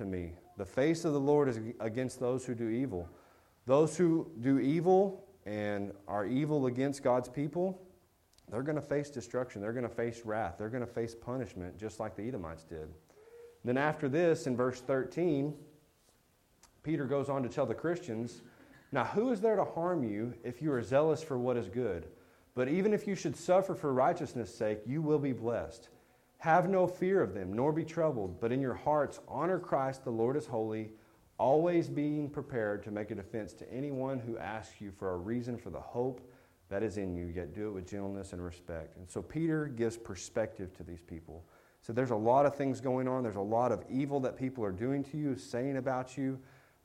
to 0.00 0.06
me. 0.06 0.32
The 0.56 0.64
face 0.64 1.04
of 1.04 1.12
the 1.12 1.20
Lord 1.20 1.48
is 1.48 1.60
against 1.78 2.20
those 2.20 2.44
who 2.46 2.54
do 2.54 2.68
evil. 2.68 3.06
Those 3.66 3.98
who 3.98 4.30
do 4.40 4.58
evil 4.58 5.26
and 5.44 5.92
are 6.08 6.24
evil 6.24 6.66
against 6.66 7.02
God's 7.04 7.28
people, 7.28 7.80
they're 8.50 8.62
going 8.62 8.76
to 8.76 8.82
face 8.82 9.10
destruction. 9.10 9.60
They're 9.60 9.74
going 9.74 9.88
to 9.88 9.94
face 9.94 10.22
wrath. 10.24 10.54
They're 10.58 10.70
going 10.70 10.86
to 10.86 10.92
face 10.92 11.14
punishment, 11.14 11.78
just 11.78 12.00
like 12.00 12.16
the 12.16 12.26
Edomites 12.26 12.64
did. 12.64 12.88
Then, 13.62 13.76
after 13.76 14.08
this, 14.08 14.46
in 14.46 14.56
verse 14.56 14.80
13, 14.80 15.52
Peter 16.82 17.04
goes 17.04 17.28
on 17.28 17.42
to 17.42 17.48
tell 17.50 17.66
the 17.66 17.74
Christians 17.74 18.40
Now, 18.92 19.04
who 19.04 19.30
is 19.32 19.40
there 19.42 19.56
to 19.56 19.64
harm 19.64 20.02
you 20.02 20.32
if 20.42 20.62
you 20.62 20.72
are 20.72 20.82
zealous 20.82 21.22
for 21.22 21.38
what 21.38 21.58
is 21.58 21.68
good? 21.68 22.06
But 22.54 22.68
even 22.68 22.94
if 22.94 23.06
you 23.06 23.14
should 23.14 23.36
suffer 23.36 23.74
for 23.74 23.92
righteousness' 23.92 24.54
sake, 24.54 24.80
you 24.86 25.02
will 25.02 25.18
be 25.18 25.32
blessed. 25.32 25.90
Have 26.40 26.70
no 26.70 26.86
fear 26.86 27.22
of 27.22 27.34
them, 27.34 27.52
nor 27.52 27.70
be 27.70 27.84
troubled, 27.84 28.40
but 28.40 28.50
in 28.50 28.62
your 28.62 28.74
hearts 28.74 29.20
honor 29.28 29.58
Christ 29.58 30.04
the 30.04 30.10
Lord 30.10 30.38
as 30.38 30.46
holy, 30.46 30.90
always 31.38 31.90
being 31.90 32.30
prepared 32.30 32.82
to 32.84 32.90
make 32.90 33.10
a 33.10 33.14
defense 33.14 33.52
to 33.54 33.70
anyone 33.70 34.18
who 34.18 34.38
asks 34.38 34.80
you 34.80 34.90
for 34.90 35.12
a 35.12 35.16
reason 35.18 35.58
for 35.58 35.68
the 35.68 35.80
hope 35.80 36.26
that 36.70 36.82
is 36.82 36.96
in 36.96 37.14
you, 37.14 37.26
yet 37.26 37.54
do 37.54 37.68
it 37.68 37.72
with 37.72 37.86
gentleness 37.86 38.32
and 38.32 38.42
respect. 38.42 38.96
And 38.96 39.06
so 39.06 39.20
Peter 39.20 39.66
gives 39.66 39.98
perspective 39.98 40.74
to 40.78 40.82
these 40.82 41.02
people. 41.02 41.44
So 41.82 41.92
there's 41.92 42.10
a 42.10 42.16
lot 42.16 42.46
of 42.46 42.54
things 42.54 42.80
going 42.80 43.06
on. 43.06 43.22
There's 43.22 43.36
a 43.36 43.40
lot 43.40 43.70
of 43.70 43.84
evil 43.90 44.18
that 44.20 44.38
people 44.38 44.64
are 44.64 44.72
doing 44.72 45.04
to 45.04 45.18
you, 45.18 45.36
saying 45.36 45.76
about 45.76 46.16
you. 46.16 46.38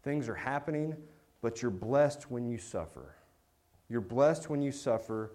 Things 0.03 0.27
are 0.27 0.35
happening, 0.35 0.97
but 1.41 1.61
you're 1.61 1.71
blessed 1.71 2.29
when 2.29 2.45
you 2.45 2.57
suffer. 2.57 3.15
You're 3.87 4.01
blessed 4.01 4.49
when 4.49 4.61
you 4.61 4.73
suffer. 4.73 5.31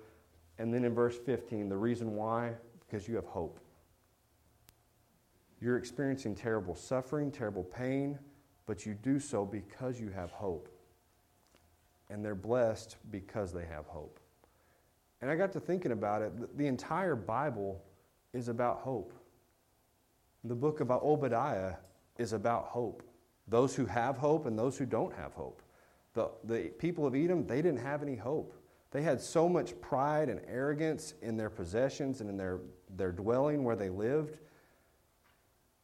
And 0.59 0.75
then 0.75 0.85
in 0.85 0.95
verse 0.95 1.17
15, 1.17 1.71
the 1.71 1.77
reason 1.77 2.17
why? 2.17 2.53
Because 2.81 3.09
you 3.09 3.17
have 3.17 3.25
hope. 3.25 3.61
You're 5.61 5.77
experiencing 5.77 6.35
terrible 6.35 6.75
suffering, 6.75 7.31
terrible 7.31 7.65
pain, 7.65 8.19
but 8.67 8.87
you 8.87 8.95
do 8.95 9.21
so 9.21 9.45
because 9.45 10.01
you 10.01 10.09
have 10.11 10.31
hope. 10.31 10.69
And 12.09 12.25
they're 12.25 12.35
blessed 12.35 12.97
because 13.11 13.53
they 13.53 13.67
have 13.67 13.87
hope. 13.87 14.19
And 15.21 15.31
I 15.31 15.37
got 15.37 15.53
to 15.53 15.61
thinking 15.61 15.93
about 15.93 16.23
it. 16.23 16.57
The 16.57 16.67
entire 16.67 17.15
Bible 17.15 17.83
is 18.33 18.49
about 18.49 18.79
hope. 18.81 19.13
The 20.45 20.55
book 20.55 20.81
of 20.81 20.91
Obadiah 20.91 21.75
is 22.17 22.33
about 22.33 22.65
hope. 22.65 23.03
Those 23.47 23.75
who 23.75 23.85
have 23.85 24.17
hope 24.17 24.47
and 24.47 24.59
those 24.59 24.79
who 24.79 24.87
don't 24.87 25.15
have 25.15 25.33
hope. 25.35 25.63
The, 26.15 26.31
the 26.45 26.71
people 26.79 27.07
of 27.07 27.15
Edom, 27.15 27.47
they 27.47 27.61
didn't 27.61 27.81
have 27.81 28.03
any 28.03 28.17
hope. 28.17 28.55
They 28.93 29.03
had 29.03 29.21
so 29.21 29.49
much 29.49 29.79
pride 29.81 30.29
and 30.29 30.41
arrogance 30.49 31.15
in 31.23 31.37
their 31.37 31.51
possessions 31.51 32.21
and 32.21 32.31
in 32.31 32.37
their, 32.37 32.61
their 32.97 33.13
dwelling 33.13 33.63
where 33.63 33.77
they 33.77 33.91
lived 33.91 34.39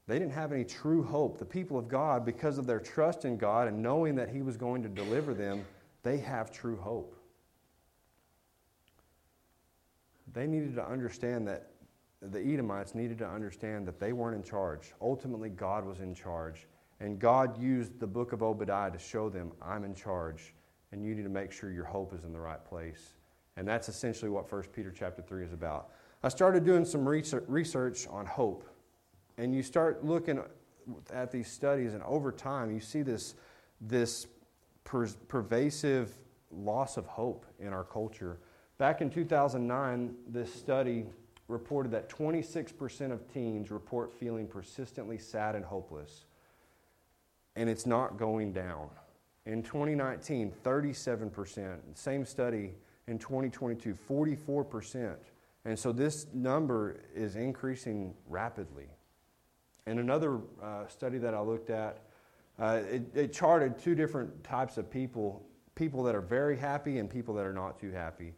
they 0.07 0.19
didn't 0.19 0.33
have 0.33 0.53
any 0.53 0.64
true 0.64 1.03
hope. 1.03 1.38
The 1.38 1.45
people 1.45 1.79
of 1.79 1.88
God, 1.88 2.25
because 2.25 2.59
of 2.59 2.66
their 2.66 2.79
trust 2.79 3.25
in 3.25 3.37
God 3.37 3.66
and 3.66 3.83
knowing 3.83 4.14
that 4.16 4.29
He 4.29 4.42
was 4.42 4.57
going 4.57 4.83
to 4.83 4.88
deliver 4.88 5.35
them, 5.35 5.64
they 6.03 6.19
have 6.19 6.53
true 6.53 6.77
hope. 6.77 7.16
They 10.33 10.47
needed 10.47 10.75
to 10.77 10.87
understand 10.87 11.49
that 11.49 11.71
the 12.23 12.40
Edomites 12.40 12.95
needed 12.95 13.19
to 13.19 13.29
understand 13.29 13.87
that 13.88 13.99
they 13.99 14.12
weren't 14.12 14.37
in 14.37 14.42
charge. 14.42 14.92
Ultimately, 15.01 15.49
God 15.49 15.85
was 15.85 16.01
in 16.01 16.14
charge. 16.14 16.66
And 17.01 17.19
God 17.19 17.61
used 17.61 17.99
the 18.01 18.07
book 18.07 18.33
of 18.33 18.42
Obadiah 18.42 18.90
to 18.90 18.99
show 18.99 19.29
them, 19.29 19.53
I'm 19.61 19.85
in 19.85 19.95
charge, 19.95 20.55
and 20.92 21.05
you 21.05 21.14
need 21.14 21.25
to 21.25 21.29
make 21.29 21.53
sure 21.53 21.71
your 21.71 21.85
hope 21.85 22.14
is 22.14 22.25
in 22.25 22.33
the 22.33 22.40
right 22.40 22.64
place. 22.64 23.14
And 23.57 23.66
that's 23.66 23.88
essentially 23.88 24.31
what 24.31 24.51
1 24.51 24.62
Peter 24.75 24.90
chapter 24.97 25.21
3 25.21 25.45
is 25.45 25.53
about. 25.53 25.90
I 26.23 26.29
started 26.29 26.64
doing 26.64 26.85
some 26.85 27.07
research 27.07 28.07
on 28.09 28.25
hope 28.25 28.69
and 29.38 29.55
you 29.55 29.62
start 29.62 30.05
looking 30.05 30.40
at 31.12 31.31
these 31.31 31.49
studies, 31.49 31.94
and 31.94 32.03
over 32.05 32.33
time, 32.33 32.72
you 32.72 32.81
see 32.81 33.03
this, 33.03 33.35
this 33.81 34.27
per- 34.85 35.09
pervasive 35.29 36.12
loss 36.51 36.96
of 36.96 37.07
hope 37.07 37.44
in 37.59 37.72
our 37.72 37.85
culture. 37.85 38.38
Back 38.79 39.01
in 39.01 39.11
2009, 39.11 40.14
this 40.29 40.53
study 40.53 41.07
reported 41.49 41.92
that 41.92 42.09
26% 42.09 43.12
of 43.12 43.33
teens 43.33 43.70
report 43.70 44.12
feeling 44.12 44.46
persistently 44.46 45.18
sad 45.18 45.55
and 45.55 45.64
hopeless. 45.64 46.25
And 47.55 47.70
it's 47.70 47.87
not 47.87 48.16
going 48.16 48.53
down. 48.53 48.88
In 49.46 49.62
2019, 49.62 50.53
37%. 50.64 51.79
Same 51.94 52.25
study 52.25 52.75
in 53.07 53.18
2022, 53.18 53.96
44%. 54.09 55.16
And 55.64 55.79
so 55.79 55.92
this 55.92 56.27
number 56.35 57.01
is 57.14 57.37
increasing 57.37 58.14
rapidly. 58.29 58.88
And 59.87 60.01
another 60.01 60.40
uh, 60.62 60.87
study 60.88 61.18
that 61.18 61.35
I 61.35 61.40
looked 61.40 61.70
at, 61.70 62.03
uh, 62.59 62.81
it, 62.90 63.03
it 63.14 63.33
charted 63.33 63.79
two 63.79 63.94
different 63.94 64.42
types 64.42 64.79
of 64.79 64.90
people 64.90 65.46
people 65.77 66.03
that 66.03 66.14
are 66.14 66.22
very 66.22 66.57
happy 66.57 66.99
and 66.99 67.09
people 67.09 67.35
that 67.35 67.44
are 67.44 67.53
not 67.53 67.79
too 67.79 67.92
happy. 67.92 68.33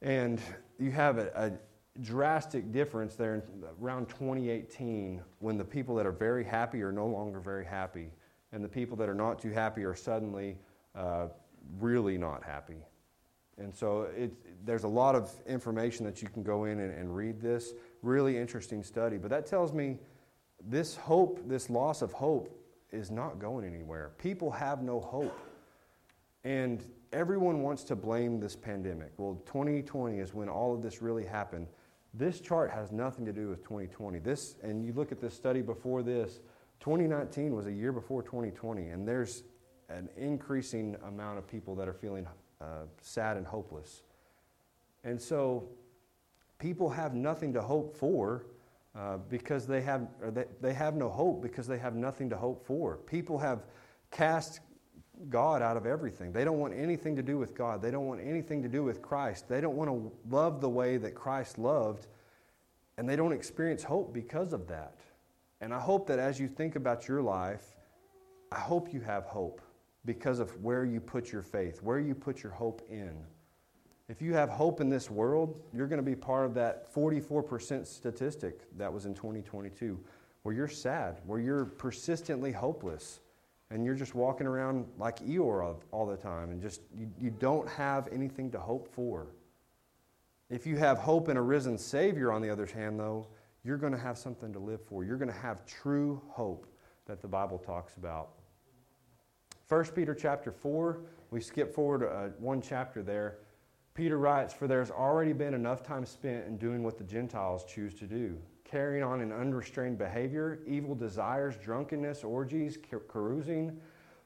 And 0.00 0.40
you 0.80 0.90
have 0.90 1.18
a, 1.18 1.30
a 1.36 2.00
drastic 2.00 2.72
difference 2.72 3.14
there 3.14 3.34
in 3.34 3.42
around 3.80 4.08
2018 4.08 5.22
when 5.38 5.58
the 5.58 5.64
people 5.64 5.94
that 5.94 6.06
are 6.06 6.12
very 6.12 6.42
happy 6.42 6.82
are 6.82 6.90
no 6.90 7.06
longer 7.06 7.38
very 7.38 7.64
happy, 7.64 8.10
and 8.50 8.64
the 8.64 8.68
people 8.68 8.96
that 8.96 9.08
are 9.08 9.14
not 9.14 9.38
too 9.38 9.50
happy 9.50 9.84
are 9.84 9.94
suddenly 9.94 10.56
uh, 10.96 11.28
really 11.78 12.18
not 12.18 12.42
happy. 12.42 12.82
And 13.58 13.74
so 13.74 14.08
it, 14.16 14.32
there's 14.64 14.84
a 14.84 14.88
lot 14.88 15.14
of 15.14 15.30
information 15.46 16.06
that 16.06 16.22
you 16.22 16.28
can 16.28 16.42
go 16.42 16.64
in 16.64 16.80
and, 16.80 16.92
and 16.92 17.14
read 17.14 17.40
this. 17.40 17.74
Really 18.02 18.38
interesting 18.38 18.82
study. 18.82 19.18
But 19.18 19.30
that 19.30 19.46
tells 19.46 19.72
me 19.74 19.98
this 20.68 20.96
hope, 20.96 21.40
this 21.48 21.70
loss 21.70 22.02
of 22.02 22.12
hope, 22.12 22.58
is 22.92 23.10
not 23.10 23.38
going 23.38 23.64
anywhere. 23.64 24.12
People 24.18 24.50
have 24.50 24.82
no 24.82 25.00
hope. 25.00 25.38
And 26.44 26.84
everyone 27.12 27.62
wants 27.62 27.84
to 27.84 27.96
blame 27.96 28.40
this 28.40 28.56
pandemic. 28.56 29.12
Well, 29.16 29.40
2020 29.46 30.18
is 30.18 30.34
when 30.34 30.48
all 30.48 30.74
of 30.74 30.82
this 30.82 31.00
really 31.00 31.24
happened. 31.24 31.68
This 32.14 32.40
chart 32.40 32.70
has 32.70 32.92
nothing 32.92 33.24
to 33.24 33.32
do 33.32 33.48
with 33.48 33.62
2020. 33.62 34.18
This, 34.18 34.56
and 34.62 34.84
you 34.84 34.92
look 34.92 35.12
at 35.12 35.20
this 35.20 35.34
study 35.34 35.62
before 35.62 36.02
this, 36.02 36.40
2019 36.80 37.54
was 37.54 37.66
a 37.66 37.72
year 37.72 37.92
before 37.92 38.22
2020, 38.22 38.88
and 38.88 39.06
there's 39.06 39.44
an 39.88 40.08
increasing 40.16 40.96
amount 41.06 41.38
of 41.38 41.46
people 41.46 41.74
that 41.76 41.88
are 41.88 41.94
feeling 41.94 42.26
uh, 42.60 42.86
sad 43.00 43.36
and 43.36 43.46
hopeless. 43.46 44.02
And 45.04 45.20
so 45.20 45.68
people 46.58 46.90
have 46.90 47.14
nothing 47.14 47.52
to 47.54 47.62
hope 47.62 47.96
for 47.96 48.46
uh, 48.94 49.16
because 49.28 49.66
they 49.66 49.80
have, 49.80 50.08
they, 50.34 50.44
they 50.60 50.72
have 50.74 50.94
no 50.94 51.08
hope 51.08 51.42
because 51.42 51.66
they 51.66 51.78
have 51.78 51.94
nothing 51.94 52.28
to 52.30 52.36
hope 52.36 52.66
for. 52.66 52.98
People 52.98 53.38
have 53.38 53.64
cast 54.10 54.60
God 55.28 55.62
out 55.62 55.76
of 55.76 55.86
everything. 55.86 56.32
They 56.32 56.44
don't 56.44 56.58
want 56.58 56.74
anything 56.74 57.16
to 57.16 57.22
do 57.22 57.38
with 57.38 57.54
God. 57.54 57.80
They 57.80 57.90
don't 57.90 58.06
want 58.06 58.20
anything 58.20 58.62
to 58.62 58.68
do 58.68 58.82
with 58.82 59.00
Christ. 59.00 59.48
They 59.48 59.60
don't 59.60 59.76
want 59.76 59.90
to 59.90 60.12
love 60.28 60.60
the 60.60 60.68
way 60.68 60.96
that 60.98 61.14
Christ 61.14 61.58
loved, 61.58 62.06
and 62.98 63.08
they 63.08 63.16
don't 63.16 63.32
experience 63.32 63.82
hope 63.82 64.12
because 64.12 64.52
of 64.52 64.66
that. 64.68 64.98
And 65.60 65.72
I 65.72 65.78
hope 65.78 66.06
that 66.08 66.18
as 66.18 66.40
you 66.40 66.48
think 66.48 66.76
about 66.76 67.06
your 67.06 67.22
life, 67.22 67.76
I 68.50 68.58
hope 68.58 68.92
you 68.92 69.00
have 69.00 69.24
hope 69.24 69.62
because 70.04 70.40
of 70.40 70.62
where 70.62 70.84
you 70.84 71.00
put 71.00 71.30
your 71.30 71.42
faith, 71.42 71.82
where 71.82 72.00
you 72.00 72.14
put 72.14 72.42
your 72.42 72.52
hope 72.52 72.82
in. 72.90 73.14
If 74.12 74.20
you 74.20 74.34
have 74.34 74.50
hope 74.50 74.82
in 74.82 74.90
this 74.90 75.10
world, 75.10 75.58
you're 75.72 75.86
going 75.86 75.96
to 75.96 76.04
be 76.04 76.14
part 76.14 76.44
of 76.44 76.52
that 76.52 76.92
44% 76.94 77.86
statistic 77.86 78.60
that 78.76 78.92
was 78.92 79.06
in 79.06 79.14
2022, 79.14 79.98
where 80.42 80.54
you're 80.54 80.68
sad, 80.68 81.22
where 81.24 81.40
you're 81.40 81.64
persistently 81.64 82.52
hopeless 82.52 83.20
and 83.70 83.86
you're 83.86 83.94
just 83.94 84.14
walking 84.14 84.46
around 84.46 84.84
like 84.98 85.20
Eeyore 85.20 85.76
all 85.92 86.04
the 86.04 86.18
time 86.18 86.50
and 86.50 86.60
just 86.60 86.82
you, 86.94 87.10
you 87.18 87.30
don't 87.30 87.66
have 87.70 88.06
anything 88.12 88.50
to 88.50 88.58
hope 88.58 88.86
for. 88.86 89.28
If 90.50 90.66
you 90.66 90.76
have 90.76 90.98
hope 90.98 91.30
in 91.30 91.38
a 91.38 91.42
risen 91.42 91.78
Savior, 91.78 92.32
on 92.32 92.42
the 92.42 92.50
other 92.50 92.66
hand, 92.66 93.00
though, 93.00 93.28
you're 93.64 93.78
going 93.78 93.94
to 93.94 93.98
have 93.98 94.18
something 94.18 94.52
to 94.52 94.58
live 94.58 94.82
for. 94.82 95.04
You're 95.04 95.16
going 95.16 95.32
to 95.32 95.40
have 95.40 95.64
true 95.64 96.20
hope 96.28 96.66
that 97.06 97.22
the 97.22 97.28
Bible 97.28 97.56
talks 97.56 97.96
about. 97.96 98.32
1 99.70 99.84
Peter 99.94 100.14
chapter 100.14 100.52
4, 100.52 101.00
we 101.30 101.40
skip 101.40 101.74
forward 101.74 102.06
uh, 102.06 102.28
one 102.38 102.60
chapter 102.60 103.02
there. 103.02 103.38
Peter 103.94 104.18
writes, 104.18 104.54
For 104.54 104.66
there's 104.66 104.90
already 104.90 105.32
been 105.32 105.54
enough 105.54 105.82
time 105.82 106.06
spent 106.06 106.46
in 106.46 106.56
doing 106.56 106.82
what 106.82 106.96
the 106.96 107.04
Gentiles 107.04 107.64
choose 107.64 107.94
to 107.94 108.06
do 108.06 108.38
carrying 108.64 109.02
on 109.02 109.20
an 109.20 109.32
unrestrained 109.32 109.98
behavior, 109.98 110.60
evil 110.66 110.94
desires, 110.94 111.56
drunkenness, 111.58 112.24
orgies, 112.24 112.78
carousing, 113.06 113.78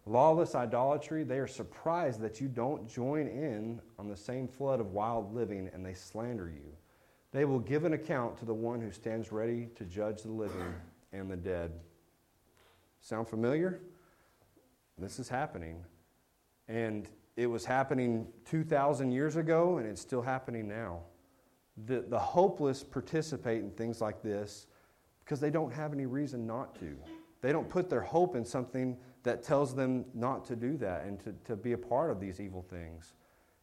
lawless 0.07 0.55
idolatry. 0.55 1.25
They 1.25 1.41
are 1.41 1.49
surprised 1.49 2.21
that 2.21 2.41
you 2.41 2.47
don't 2.47 2.89
join 2.89 3.27
in 3.27 3.81
on 3.99 4.09
the 4.09 4.17
same 4.17 4.47
flood 4.47 4.79
of 4.79 4.93
wild 4.93 5.35
living 5.35 5.69
and 5.75 5.85
they 5.85 5.95
slander 5.95 6.49
you. 6.49 6.73
They 7.33 7.45
will 7.45 7.59
give 7.59 7.85
an 7.85 7.95
account 7.95 8.39
to 8.39 8.45
the 8.45 8.55
one 8.55 8.81
who 8.81 8.93
stands 8.93 9.33
ready 9.33 9.69
to 9.75 9.85
judge 9.85 10.23
the 10.23 10.31
living 10.31 10.75
and 11.13 11.29
the 11.29 11.37
dead. 11.37 11.73
Sound 13.01 13.29
familiar? 13.29 13.81
This 14.97 15.19
is 15.19 15.29
happening. 15.29 15.85
And 16.69 17.09
it 17.37 17.47
was 17.47 17.65
happening 17.65 18.27
2,000 18.47 19.13
years 19.13 19.37
ago, 19.37 19.79
and 19.79 19.87
it's 19.87 20.01
still 20.01 20.23
happening 20.23 20.67
now 20.67 21.03
the, 21.85 22.01
the 22.09 22.19
hopeless 22.19 22.83
participate 22.83 23.63
in 23.63 23.71
things 23.71 24.01
like 24.01 24.23
this 24.23 24.67
because 25.21 25.41
they 25.41 25.51
don't 25.51 25.73
have 25.73 25.93
any 25.93 26.07
reason 26.07 26.47
not 26.47 26.75
to. 26.77 26.97
They 27.43 27.53
don't 27.53 27.69
put 27.69 27.91
their 27.91 28.01
hope 28.01 28.35
in 28.35 28.45
something 28.45 28.97
that 29.23 29.43
tells 29.43 29.75
them 29.75 30.05
not 30.15 30.45
to 30.47 30.57
do 30.57 30.77
that 30.79 31.05
and 31.05 31.21
to, 31.21 31.35
to 31.45 31.57
be 31.57 31.73
a 31.73 31.79
part 31.79 32.11
of 32.11 32.21
these 32.21 32.41
evil 32.41 32.63
things. 32.63 33.15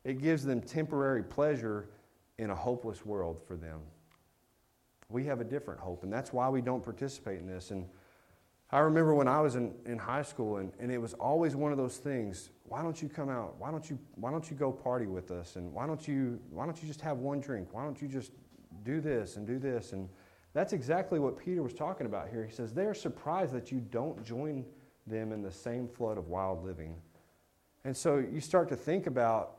It 0.03 0.21
gives 0.21 0.43
them 0.43 0.61
temporary 0.61 1.23
pleasure 1.23 1.89
in 2.37 2.49
a 2.49 2.55
hopeless 2.55 3.05
world 3.05 3.41
for 3.47 3.55
them. 3.55 3.79
We 5.09 5.23
have 5.25 5.41
a 5.41 5.43
different 5.43 5.79
hope, 5.79 6.03
and 6.03 6.11
that's 6.11 6.33
why 6.33 6.49
we 6.49 6.61
don't 6.61 6.83
participate 6.83 7.39
in 7.39 7.47
this. 7.47 7.71
And 7.71 7.87
I 8.73 8.79
remember 8.79 9.13
when 9.13 9.27
I 9.27 9.39
was 9.39 9.55
in, 9.55 9.71
in 9.85 9.99
high 9.99 10.23
school, 10.23 10.57
and, 10.57 10.71
and 10.79 10.91
it 10.91 10.97
was 10.97 11.13
always 11.13 11.55
one 11.55 11.71
of 11.71 11.77
those 11.77 11.97
things 11.97 12.49
why 12.63 12.81
don't 12.81 12.99
you 12.99 13.07
come 13.07 13.29
out? 13.29 13.53
Why 13.59 13.69
don't 13.69 13.87
you, 13.87 13.99
why 14.15 14.31
don't 14.31 14.49
you 14.49 14.57
go 14.57 14.71
party 14.71 15.05
with 15.05 15.29
us? 15.29 15.57
And 15.57 15.71
why 15.71 15.85
don't, 15.85 16.07
you, 16.07 16.39
why 16.49 16.65
don't 16.65 16.81
you 16.81 16.87
just 16.87 17.01
have 17.01 17.19
one 17.19 17.39
drink? 17.39 17.67
Why 17.71 17.83
don't 17.83 18.01
you 18.01 18.07
just 18.07 18.31
do 18.83 18.99
this 18.99 19.35
and 19.35 19.45
do 19.45 19.59
this? 19.59 19.93
And 19.93 20.09
that's 20.53 20.73
exactly 20.73 21.19
what 21.19 21.37
Peter 21.37 21.61
was 21.61 21.73
talking 21.73 22.07
about 22.07 22.29
here. 22.29 22.43
He 22.43 22.51
says, 22.51 22.73
They're 22.73 22.95
surprised 22.95 23.53
that 23.53 23.71
you 23.71 23.79
don't 23.79 24.25
join 24.25 24.65
them 25.05 25.31
in 25.33 25.43
the 25.43 25.51
same 25.51 25.87
flood 25.87 26.17
of 26.17 26.29
wild 26.29 26.65
living. 26.65 26.95
And 27.85 27.95
so 27.95 28.17
you 28.17 28.39
start 28.39 28.69
to 28.69 28.75
think 28.75 29.05
about 29.05 29.57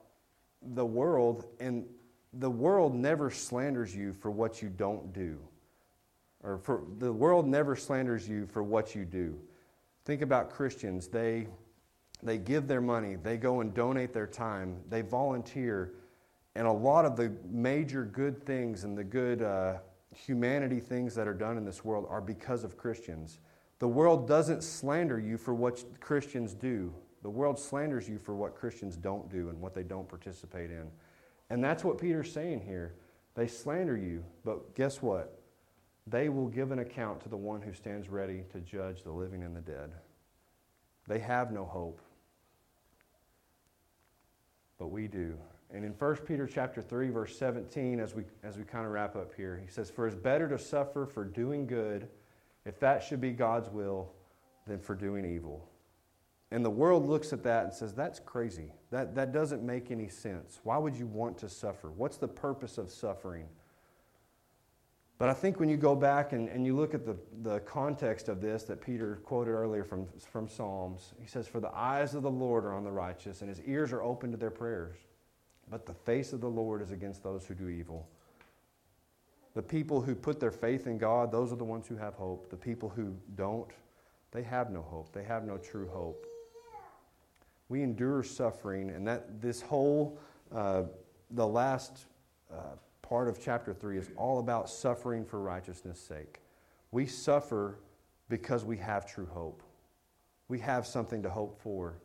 the 0.61 0.85
world, 0.85 1.47
and 1.61 1.85
the 2.33 2.51
world 2.51 2.97
never 2.97 3.31
slanders 3.31 3.95
you 3.95 4.13
for 4.13 4.33
what 4.33 4.61
you 4.61 4.71
don't 4.71 5.13
do 5.13 5.39
or 6.45 6.59
for 6.59 6.85
the 6.99 7.13
world 7.13 7.47
never 7.49 7.75
slanders 7.75 8.29
you 8.29 8.47
for 8.47 8.63
what 8.63 8.95
you 8.95 9.05
do. 9.05 9.37
Think 10.05 10.23
about 10.23 10.51
Christians. 10.51 11.09
They 11.09 11.49
they 12.23 12.39
give 12.39 12.67
their 12.67 12.81
money, 12.81 13.17
they 13.17 13.37
go 13.37 13.61
and 13.61 13.75
donate 13.75 14.13
their 14.13 14.27
time, 14.27 14.81
they 14.89 15.03
volunteer, 15.03 15.93
and 16.55 16.67
a 16.67 16.73
lot 16.73 17.05
of 17.05 17.17
the 17.17 17.33
major 17.51 18.05
good 18.05 18.45
things 18.47 18.85
and 18.85 18.97
the 18.97 19.05
good 19.05 19.43
uh, 19.43 19.75
humanity 20.15 20.81
things 20.81 21.15
that 21.17 21.29
are 21.29 21.35
done 21.35 21.59
in 21.59 21.65
this 21.65 21.85
world 21.85 22.07
are 22.09 22.23
because 22.23 22.65
of 22.65 22.79
Christians. 22.79 23.41
The 23.79 23.89
world 23.89 24.27
doesn't 24.27 24.63
slander 24.63 25.19
you 25.19 25.37
for 25.37 25.53
what 25.55 25.85
Christians 26.01 26.55
do. 26.55 26.95
The 27.23 27.31
world 27.31 27.59
slanders 27.59 28.09
you 28.09 28.19
for 28.19 28.35
what 28.35 28.55
Christians 28.55 28.97
don't 28.97 29.29
do 29.29 29.49
and 29.49 29.61
what 29.61 29.75
they 29.75 29.83
don't 29.83 30.09
participate 30.09 30.71
in. 30.71 30.87
And 31.51 31.63
that's 31.63 31.85
what 31.85 31.99
Peter's 31.99 32.33
saying 32.33 32.61
here. 32.61 32.95
They 33.35 33.49
slander 33.49 33.97
you, 33.97 34.25
but 34.45 34.75
guess 34.75 35.03
what? 35.03 35.39
They 36.07 36.29
will 36.29 36.49
give 36.49 36.71
an 36.71 36.81
account 36.81 37.23
to 37.23 37.29
the 37.29 37.37
one 37.37 37.63
who 37.63 37.73
stands 37.73 38.09
ready 38.09 38.45
to 38.53 38.61
judge 38.61 39.03
the 39.03 39.13
living 39.13 39.43
and 39.43 39.57
the 39.57 39.61
dead. 39.61 39.93
They 41.09 41.19
have 41.19 41.51
no 41.51 41.65
hope. 41.65 42.01
But 44.79 44.89
we 44.89 45.09
do. 45.09 45.39
And 45.71 45.85
in 45.85 45.93
1 45.93 46.17
Peter 46.27 46.47
chapter 46.47 46.83
3, 46.83 47.11
verse 47.11 47.37
17, 47.39 48.01
as 48.01 48.15
we, 48.15 48.25
as 48.43 48.57
we 48.57 48.65
kind 48.65 48.85
of 48.87 48.93
wrap 48.93 49.17
up 49.17 49.35
here, 49.35 49.61
he 49.63 49.71
says, 49.71 49.91
For 49.91 50.07
it's 50.07 50.17
better 50.17 50.49
to 50.49 50.59
suffer 50.59 51.07
for 51.07 51.25
doing 51.25 51.67
good, 51.67 52.09
if 52.65 52.79
that 52.81 53.03
should 53.03 53.21
be 53.21 53.33
God's 53.33 53.71
will, 53.71 54.13
than 54.67 54.79
for 54.79 54.95
doing 54.95 55.25
evil. 55.25 55.69
And 56.51 56.65
the 56.65 56.71
world 56.71 57.09
looks 57.09 57.33
at 57.33 57.43
that 57.45 57.65
and 57.65 57.73
says, 57.73 57.95
That's 57.95 58.21
crazy. 58.21 58.73
That, 58.91 59.15
that 59.15 59.33
doesn't 59.33 59.63
make 59.63 59.91
any 59.91 60.09
sense. 60.09 60.61
Why 60.63 60.79
would 60.79 60.95
you 60.95 61.07
want 61.07 61.39
to 61.39 61.49
suffer? 61.49 61.91
What's 61.91 62.19
the 62.19 62.29
purpose 62.29 62.79
of 62.79 62.91
suffering? 62.91 63.47
But 65.17 65.29
I 65.29 65.35
think 65.35 65.61
when 65.61 65.69
you 65.69 65.77
go 65.77 65.95
back 65.95 66.33
and, 66.33 66.49
and 66.49 66.67
you 66.67 66.75
look 66.75 66.93
at 66.93 67.05
the, 67.07 67.17
the 67.43 67.61
context 67.61 68.29
of 68.29 68.41
this 68.41 68.65
that 68.65 68.81
Peter 68.81 69.21
quoted 69.25 69.53
earlier 69.53 69.85
from, 69.85 70.07
from 70.31 70.49
Psalms, 70.49 71.15
he 71.21 71.27
says, 71.27 71.47
For 71.47 71.61
the 71.61 71.73
eyes 71.73 72.15
of 72.15 72.23
the 72.23 72.31
Lord 72.31 72.65
are 72.65 72.75
on 72.75 72.83
the 72.83 72.91
righteous, 72.91 73.41
and 73.41 73.49
his 73.49 73.61
ears 73.63 73.93
are 73.93 74.03
open 74.03 74.33
to 74.33 74.37
their 74.37 74.51
prayers. 74.51 74.97
But 75.71 75.87
the 75.87 75.95
face 75.95 76.33
of 76.33 76.41
the 76.41 76.51
Lord 76.51 76.83
is 76.83 76.91
against 76.91 77.23
those 77.23 77.47
who 77.47 77.55
do 77.55 77.69
evil. 77.69 78.09
The 79.55 79.63
people 79.63 80.01
who 80.01 80.17
put 80.17 80.41
their 80.41 80.51
faith 80.51 80.89
in 80.89 80.99
God, 80.99 81.31
those 81.31 81.53
are 81.53 81.57
the 81.57 81.65
ones 81.65 81.87
who 81.87 81.97
have 81.97 82.15
hope. 82.15 82.51
The 82.51 82.57
people 82.57 82.89
who 82.89 83.15
don't, 83.37 83.71
they 84.33 84.43
have 84.43 84.71
no 84.71 84.83
hope. 84.83 85.13
They 85.13 85.23
have 85.23 85.45
no 85.45 85.59
true 85.59 85.89
hope. 85.89 86.27
We 87.69 87.83
endure 87.83 88.25
suffering, 88.25 88.91
and 88.91 89.07
that 89.07 89.41
this 89.41 89.63
whole 89.63 90.19
uh, 90.53 90.83
the 91.31 91.47
last 91.47 92.07
uh, 92.53 92.77
part 93.09 93.29
of 93.29 93.39
chapter 93.41 93.75
3 93.75 93.99
is 93.99 94.11
all 94.17 94.39
about 94.39 94.69
suffering 94.71 95.25
for 95.25 95.41
righteousness' 95.41 96.01
sake. 96.01 96.41
We 96.91 97.07
suffer 97.07 97.79
because 98.29 98.65
we 98.65 98.77
have 98.79 99.07
true 99.07 99.27
hope. 99.27 99.63
We 100.49 100.59
have 100.61 100.87
something 100.87 101.23
to 101.23 101.31
hope 101.31 101.61
for. 101.61 101.99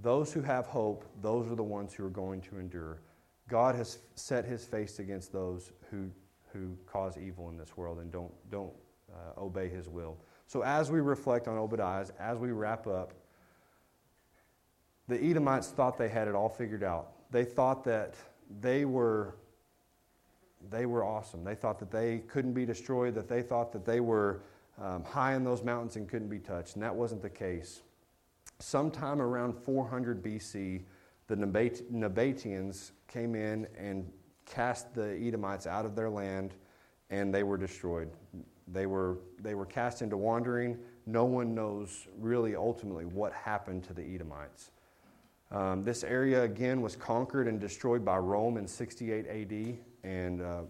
Those 0.00 0.32
who 0.32 0.42
have 0.42 0.66
hope, 0.66 1.04
those 1.20 1.50
are 1.50 1.54
the 1.54 1.62
ones 1.62 1.92
who 1.92 2.04
are 2.04 2.10
going 2.10 2.40
to 2.42 2.58
endure. 2.58 3.00
God 3.48 3.74
has 3.74 3.98
set 4.14 4.44
his 4.44 4.64
face 4.64 4.98
against 4.98 5.32
those 5.32 5.72
who, 5.90 6.10
who 6.52 6.76
cause 6.86 7.18
evil 7.18 7.48
in 7.48 7.56
this 7.56 7.76
world 7.76 7.98
and 7.98 8.12
don't, 8.12 8.32
don't 8.50 8.72
uh, 9.12 9.40
obey 9.40 9.68
his 9.68 9.88
will. 9.88 10.16
So, 10.46 10.62
as 10.62 10.90
we 10.90 11.00
reflect 11.00 11.46
on 11.48 11.58
Obadiah, 11.58 12.06
as 12.18 12.38
we 12.38 12.52
wrap 12.52 12.86
up, 12.86 13.12
the 15.08 15.22
Edomites 15.22 15.68
thought 15.68 15.98
they 15.98 16.08
had 16.08 16.28
it 16.28 16.34
all 16.34 16.48
figured 16.48 16.82
out. 16.82 17.12
They 17.30 17.44
thought 17.44 17.84
that 17.84 18.14
they 18.60 18.84
were, 18.84 19.36
they 20.70 20.86
were 20.86 21.04
awesome. 21.04 21.44
They 21.44 21.54
thought 21.54 21.78
that 21.78 21.90
they 21.90 22.18
couldn't 22.28 22.52
be 22.52 22.66
destroyed, 22.66 23.14
that 23.14 23.28
they 23.28 23.42
thought 23.42 23.72
that 23.72 23.84
they 23.84 24.00
were 24.00 24.42
um, 24.80 25.04
high 25.04 25.34
in 25.34 25.44
those 25.44 25.62
mountains 25.62 25.96
and 25.96 26.08
couldn't 26.08 26.28
be 26.28 26.38
touched. 26.38 26.74
And 26.74 26.82
that 26.82 26.94
wasn't 26.94 27.22
the 27.22 27.30
case. 27.30 27.82
Sometime 28.58 29.20
around 29.20 29.54
400 29.54 30.22
BC, 30.22 30.82
the 31.28 31.36
Nabat- 31.36 31.90
Nabateans 31.92 32.92
came 33.06 33.34
in 33.34 33.66
and 33.76 34.10
cast 34.46 34.94
the 34.94 35.16
Edomites 35.20 35.66
out 35.66 35.84
of 35.84 35.94
their 35.94 36.10
land, 36.10 36.54
and 37.10 37.32
they 37.32 37.42
were 37.42 37.56
destroyed. 37.56 38.10
They 38.66 38.86
were, 38.86 39.18
they 39.40 39.54
were 39.54 39.66
cast 39.66 40.02
into 40.02 40.16
wandering. 40.16 40.78
No 41.06 41.24
one 41.24 41.54
knows 41.54 42.06
really 42.18 42.56
ultimately 42.56 43.04
what 43.04 43.32
happened 43.32 43.84
to 43.84 43.94
the 43.94 44.02
Edomites. 44.02 44.70
Um, 45.50 45.82
this 45.82 46.04
area, 46.04 46.42
again, 46.42 46.82
was 46.82 46.94
conquered 46.96 47.48
and 47.48 47.58
destroyed 47.58 48.04
by 48.04 48.18
Rome 48.18 48.58
in 48.58 48.66
68 48.66 49.26
AD, 49.26 49.78
and 50.04 50.42
uh, 50.42 50.62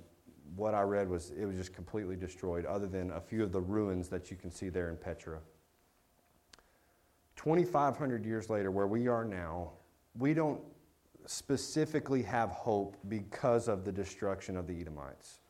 what 0.56 0.74
I 0.74 0.82
read 0.82 1.08
was 1.08 1.32
it 1.38 1.44
was 1.44 1.56
just 1.56 1.72
completely 1.72 2.16
destroyed, 2.16 2.66
other 2.66 2.86
than 2.86 3.10
a 3.12 3.20
few 3.20 3.42
of 3.42 3.52
the 3.52 3.60
ruins 3.60 4.08
that 4.08 4.30
you 4.30 4.36
can 4.36 4.50
see 4.50 4.68
there 4.68 4.90
in 4.90 4.96
Petra. 4.96 5.40
2,500 7.36 8.24
years 8.24 8.50
later, 8.50 8.70
where 8.70 8.88
we 8.88 9.06
are 9.06 9.24
now, 9.24 9.70
we 10.18 10.34
don't 10.34 10.60
specifically 11.26 12.22
have 12.22 12.50
hope 12.50 12.96
because 13.08 13.68
of 13.68 13.84
the 13.84 13.92
destruction 13.92 14.56
of 14.56 14.66
the 14.66 14.80
Edomites. 14.80 15.40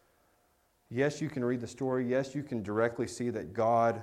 Yes, 0.90 1.20
you 1.20 1.28
can 1.28 1.44
read 1.44 1.60
the 1.60 1.66
story. 1.66 2.06
Yes, 2.06 2.34
you 2.34 2.42
can 2.42 2.62
directly 2.62 3.06
see 3.06 3.30
that 3.30 3.52
God 3.52 4.02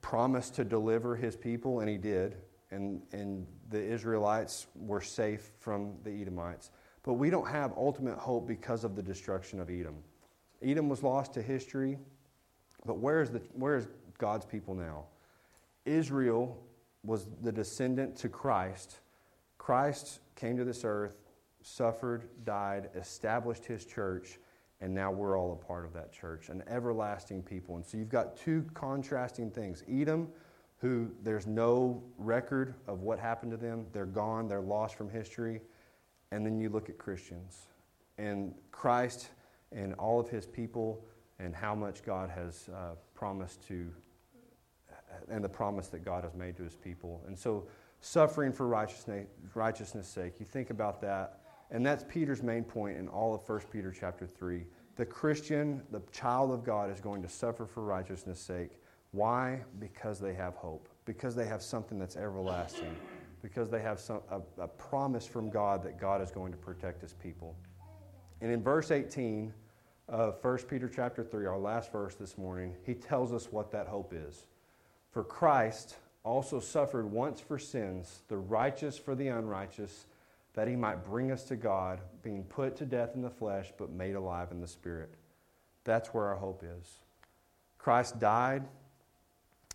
promised 0.00 0.54
to 0.56 0.64
deliver 0.64 1.16
his 1.16 1.36
people, 1.36 1.80
and 1.80 1.88
he 1.88 1.96
did. 1.96 2.36
And, 2.70 3.02
and 3.12 3.46
the 3.70 3.82
Israelites 3.82 4.66
were 4.74 5.00
safe 5.00 5.50
from 5.58 5.94
the 6.04 6.10
Edomites. 6.10 6.70
But 7.08 7.14
we 7.14 7.30
don't 7.30 7.48
have 7.48 7.72
ultimate 7.74 8.18
hope 8.18 8.46
because 8.46 8.84
of 8.84 8.94
the 8.94 9.02
destruction 9.02 9.60
of 9.60 9.70
Edom. 9.70 9.94
Edom 10.62 10.90
was 10.90 11.02
lost 11.02 11.32
to 11.32 11.42
history, 11.42 11.96
but 12.84 12.98
where 12.98 13.22
is, 13.22 13.30
the, 13.30 13.38
where 13.54 13.76
is 13.76 13.88
God's 14.18 14.44
people 14.44 14.74
now? 14.74 15.06
Israel 15.86 16.62
was 17.02 17.26
the 17.40 17.50
descendant 17.50 18.14
to 18.16 18.28
Christ. 18.28 18.98
Christ 19.56 20.20
came 20.36 20.58
to 20.58 20.66
this 20.66 20.82
earth, 20.84 21.16
suffered, 21.62 22.28
died, 22.44 22.90
established 22.94 23.64
his 23.64 23.86
church, 23.86 24.38
and 24.82 24.92
now 24.92 25.10
we're 25.10 25.38
all 25.38 25.54
a 25.54 25.66
part 25.66 25.86
of 25.86 25.94
that 25.94 26.12
church, 26.12 26.50
an 26.50 26.62
everlasting 26.68 27.42
people. 27.42 27.76
And 27.76 27.86
so 27.86 27.96
you've 27.96 28.10
got 28.10 28.36
two 28.36 28.66
contrasting 28.74 29.50
things 29.50 29.82
Edom, 29.90 30.28
who 30.76 31.10
there's 31.22 31.46
no 31.46 32.02
record 32.18 32.74
of 32.86 33.00
what 33.00 33.18
happened 33.18 33.52
to 33.52 33.56
them, 33.56 33.86
they're 33.94 34.04
gone, 34.04 34.46
they're 34.46 34.60
lost 34.60 34.94
from 34.94 35.08
history. 35.08 35.62
And 36.32 36.44
then 36.44 36.58
you 36.60 36.68
look 36.68 36.88
at 36.88 36.98
Christians 36.98 37.66
and 38.18 38.54
Christ 38.70 39.30
and 39.72 39.94
all 39.94 40.20
of 40.20 40.28
his 40.28 40.46
people 40.46 41.04
and 41.38 41.54
how 41.54 41.74
much 41.74 42.02
God 42.02 42.30
has 42.30 42.68
uh, 42.74 42.94
promised 43.14 43.66
to, 43.68 43.90
and 45.30 45.42
the 45.42 45.48
promise 45.48 45.88
that 45.88 46.04
God 46.04 46.24
has 46.24 46.34
made 46.34 46.56
to 46.56 46.64
his 46.64 46.74
people. 46.74 47.22
And 47.26 47.38
so, 47.38 47.66
suffering 48.00 48.52
for 48.52 48.66
righteousness, 48.66 49.26
righteousness' 49.54 50.08
sake, 50.08 50.34
you 50.38 50.46
think 50.46 50.70
about 50.70 51.00
that. 51.02 51.40
And 51.70 51.84
that's 51.84 52.04
Peter's 52.08 52.42
main 52.42 52.64
point 52.64 52.96
in 52.96 53.08
all 53.08 53.34
of 53.34 53.48
1 53.48 53.60
Peter 53.72 53.92
chapter 53.92 54.26
3. 54.26 54.64
The 54.96 55.06
Christian, 55.06 55.82
the 55.92 56.00
child 56.12 56.50
of 56.50 56.64
God, 56.64 56.90
is 56.90 57.00
going 57.00 57.22
to 57.22 57.28
suffer 57.28 57.66
for 57.66 57.84
righteousness' 57.84 58.40
sake. 58.40 58.70
Why? 59.12 59.60
Because 59.78 60.18
they 60.18 60.34
have 60.34 60.54
hope. 60.54 60.88
Because 61.04 61.34
they 61.34 61.46
have 61.46 61.62
something 61.62 61.98
that's 61.98 62.16
everlasting. 62.16 62.96
Because 63.42 63.70
they 63.70 63.80
have 63.80 64.00
some, 64.00 64.20
a, 64.30 64.40
a 64.62 64.68
promise 64.68 65.26
from 65.26 65.50
God 65.50 65.82
that 65.84 66.00
God 66.00 66.20
is 66.20 66.30
going 66.30 66.52
to 66.52 66.58
protect 66.58 67.00
his 67.00 67.12
people. 67.12 67.56
And 68.40 68.50
in 68.50 68.62
verse 68.62 68.90
18 68.90 69.52
of 70.08 70.42
1 70.42 70.58
Peter 70.68 70.88
chapter 70.88 71.22
3, 71.22 71.46
our 71.46 71.58
last 71.58 71.92
verse 71.92 72.14
this 72.14 72.38
morning, 72.38 72.74
he 72.84 72.94
tells 72.94 73.32
us 73.32 73.48
what 73.50 73.70
that 73.72 73.86
hope 73.86 74.12
is. 74.14 74.46
For 75.10 75.22
Christ 75.22 75.96
also 76.24 76.60
suffered 76.60 77.10
once 77.10 77.40
for 77.40 77.58
sins, 77.58 78.20
the 78.28 78.36
righteous 78.36 78.98
for 78.98 79.14
the 79.14 79.28
unrighteous, 79.28 80.06
that 80.54 80.68
he 80.68 80.76
might 80.76 81.04
bring 81.04 81.30
us 81.30 81.44
to 81.44 81.56
God, 81.56 82.00
being 82.22 82.42
put 82.44 82.76
to 82.76 82.84
death 82.84 83.14
in 83.14 83.22
the 83.22 83.30
flesh, 83.30 83.72
but 83.78 83.90
made 83.90 84.14
alive 84.14 84.50
in 84.50 84.60
the 84.60 84.66
spirit. 84.66 85.14
That's 85.84 86.08
where 86.08 86.26
our 86.26 86.36
hope 86.36 86.62
is. 86.64 86.86
Christ 87.78 88.18
died, 88.18 88.64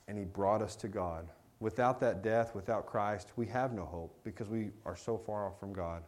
and 0.07 0.17
he 0.17 0.25
brought 0.25 0.61
us 0.61 0.75
to 0.77 0.87
God. 0.87 1.27
Without 1.63 2.01
that 2.01 2.21
death, 2.21 2.53
without 2.53 2.85
Christ, 2.85 3.31
we 3.37 3.47
have 3.47 3.71
no 3.71 3.85
hope 3.85 4.19
because 4.25 4.49
we 4.49 4.71
are 4.85 4.97
so 4.97 5.17
far 5.17 5.47
off 5.47 5.57
from 5.61 5.71
God. 5.71 6.03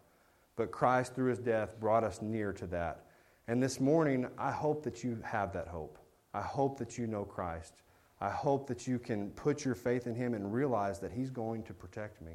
But 0.58 0.70
Christ, 0.70 1.16
through 1.16 1.30
his 1.30 1.40
death, 1.40 1.80
brought 1.80 2.04
us 2.04 2.22
near 2.22 2.52
to 2.52 2.68
that. 2.68 3.06
And 3.48 3.64
this 3.64 3.80
morning, 3.80 4.28
I 4.38 4.52
hope 4.52 4.84
that 4.84 5.02
you 5.02 5.18
have 5.24 5.54
that 5.54 5.70
hope. 5.70 5.98
I 6.34 6.42
hope 6.42 6.78
that 6.80 6.98
you 6.98 7.08
know 7.08 7.24
Christ. 7.24 7.84
I 8.20 8.32
hope 8.32 8.68
that 8.68 8.86
you 8.86 9.00
can 9.00 9.30
put 9.30 9.64
your 9.64 9.76
faith 9.76 10.08
in 10.08 10.14
him 10.14 10.34
and 10.34 10.54
realize 10.54 11.00
that 11.00 11.14
he's 11.14 11.30
going 11.30 11.64
to 11.64 11.74
protect 11.74 12.22
me. 12.22 12.34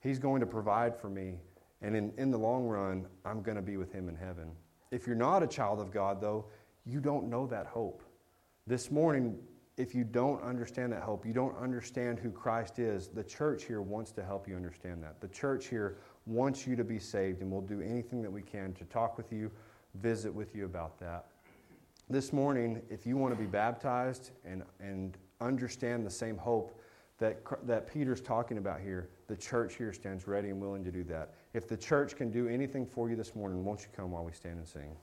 He's 0.00 0.18
going 0.18 0.40
to 0.40 0.46
provide 0.46 0.94
for 0.94 1.08
me. 1.08 1.38
And 1.80 1.96
in, 1.96 2.12
in 2.18 2.30
the 2.30 2.38
long 2.38 2.66
run, 2.66 3.06
I'm 3.24 3.40
going 3.40 3.56
to 3.56 3.62
be 3.62 3.78
with 3.78 3.94
him 3.94 4.10
in 4.10 4.14
heaven. 4.14 4.50
If 4.90 5.06
you're 5.06 5.16
not 5.16 5.42
a 5.42 5.46
child 5.46 5.80
of 5.80 5.90
God, 5.90 6.20
though, 6.20 6.44
you 6.84 7.00
don't 7.00 7.30
know 7.30 7.46
that 7.46 7.64
hope. 7.64 8.02
This 8.66 8.90
morning, 8.90 9.38
if 9.76 9.94
you 9.94 10.04
don't 10.04 10.42
understand 10.42 10.92
that 10.92 11.02
hope, 11.02 11.24
you 11.24 11.32
don't 11.32 11.56
understand 11.56 12.18
who 12.18 12.30
Christ 12.30 12.78
is, 12.78 13.08
the 13.08 13.24
church 13.24 13.64
here 13.64 13.80
wants 13.80 14.12
to 14.12 14.24
help 14.24 14.46
you 14.46 14.54
understand 14.54 15.02
that. 15.02 15.20
The 15.20 15.28
church 15.28 15.66
here 15.66 15.96
wants 16.26 16.66
you 16.66 16.76
to 16.76 16.84
be 16.84 16.98
saved, 16.98 17.40
and 17.40 17.50
we'll 17.50 17.62
do 17.62 17.80
anything 17.80 18.22
that 18.22 18.30
we 18.30 18.42
can 18.42 18.74
to 18.74 18.84
talk 18.84 19.16
with 19.16 19.32
you, 19.32 19.50
visit 19.94 20.32
with 20.32 20.54
you 20.54 20.66
about 20.66 20.98
that. 21.00 21.26
This 22.10 22.32
morning, 22.32 22.82
if 22.90 23.06
you 23.06 23.16
want 23.16 23.32
to 23.34 23.40
be 23.40 23.46
baptized 23.46 24.32
and, 24.44 24.62
and 24.78 25.16
understand 25.40 26.04
the 26.04 26.10
same 26.10 26.36
hope 26.36 26.78
that, 27.18 27.40
that 27.66 27.90
Peter's 27.90 28.20
talking 28.20 28.58
about 28.58 28.80
here, 28.80 29.08
the 29.28 29.36
church 29.36 29.76
here 29.76 29.92
stands 29.92 30.26
ready 30.26 30.50
and 30.50 30.60
willing 30.60 30.84
to 30.84 30.90
do 30.90 31.04
that. 31.04 31.32
If 31.54 31.66
the 31.66 31.76
church 31.76 32.16
can 32.16 32.30
do 32.30 32.48
anything 32.48 32.84
for 32.84 33.08
you 33.08 33.16
this 33.16 33.34
morning, 33.34 33.64
won't 33.64 33.80
you 33.80 33.88
come 33.96 34.10
while 34.10 34.24
we 34.24 34.32
stand 34.32 34.58
and 34.58 34.68
sing? 34.68 34.96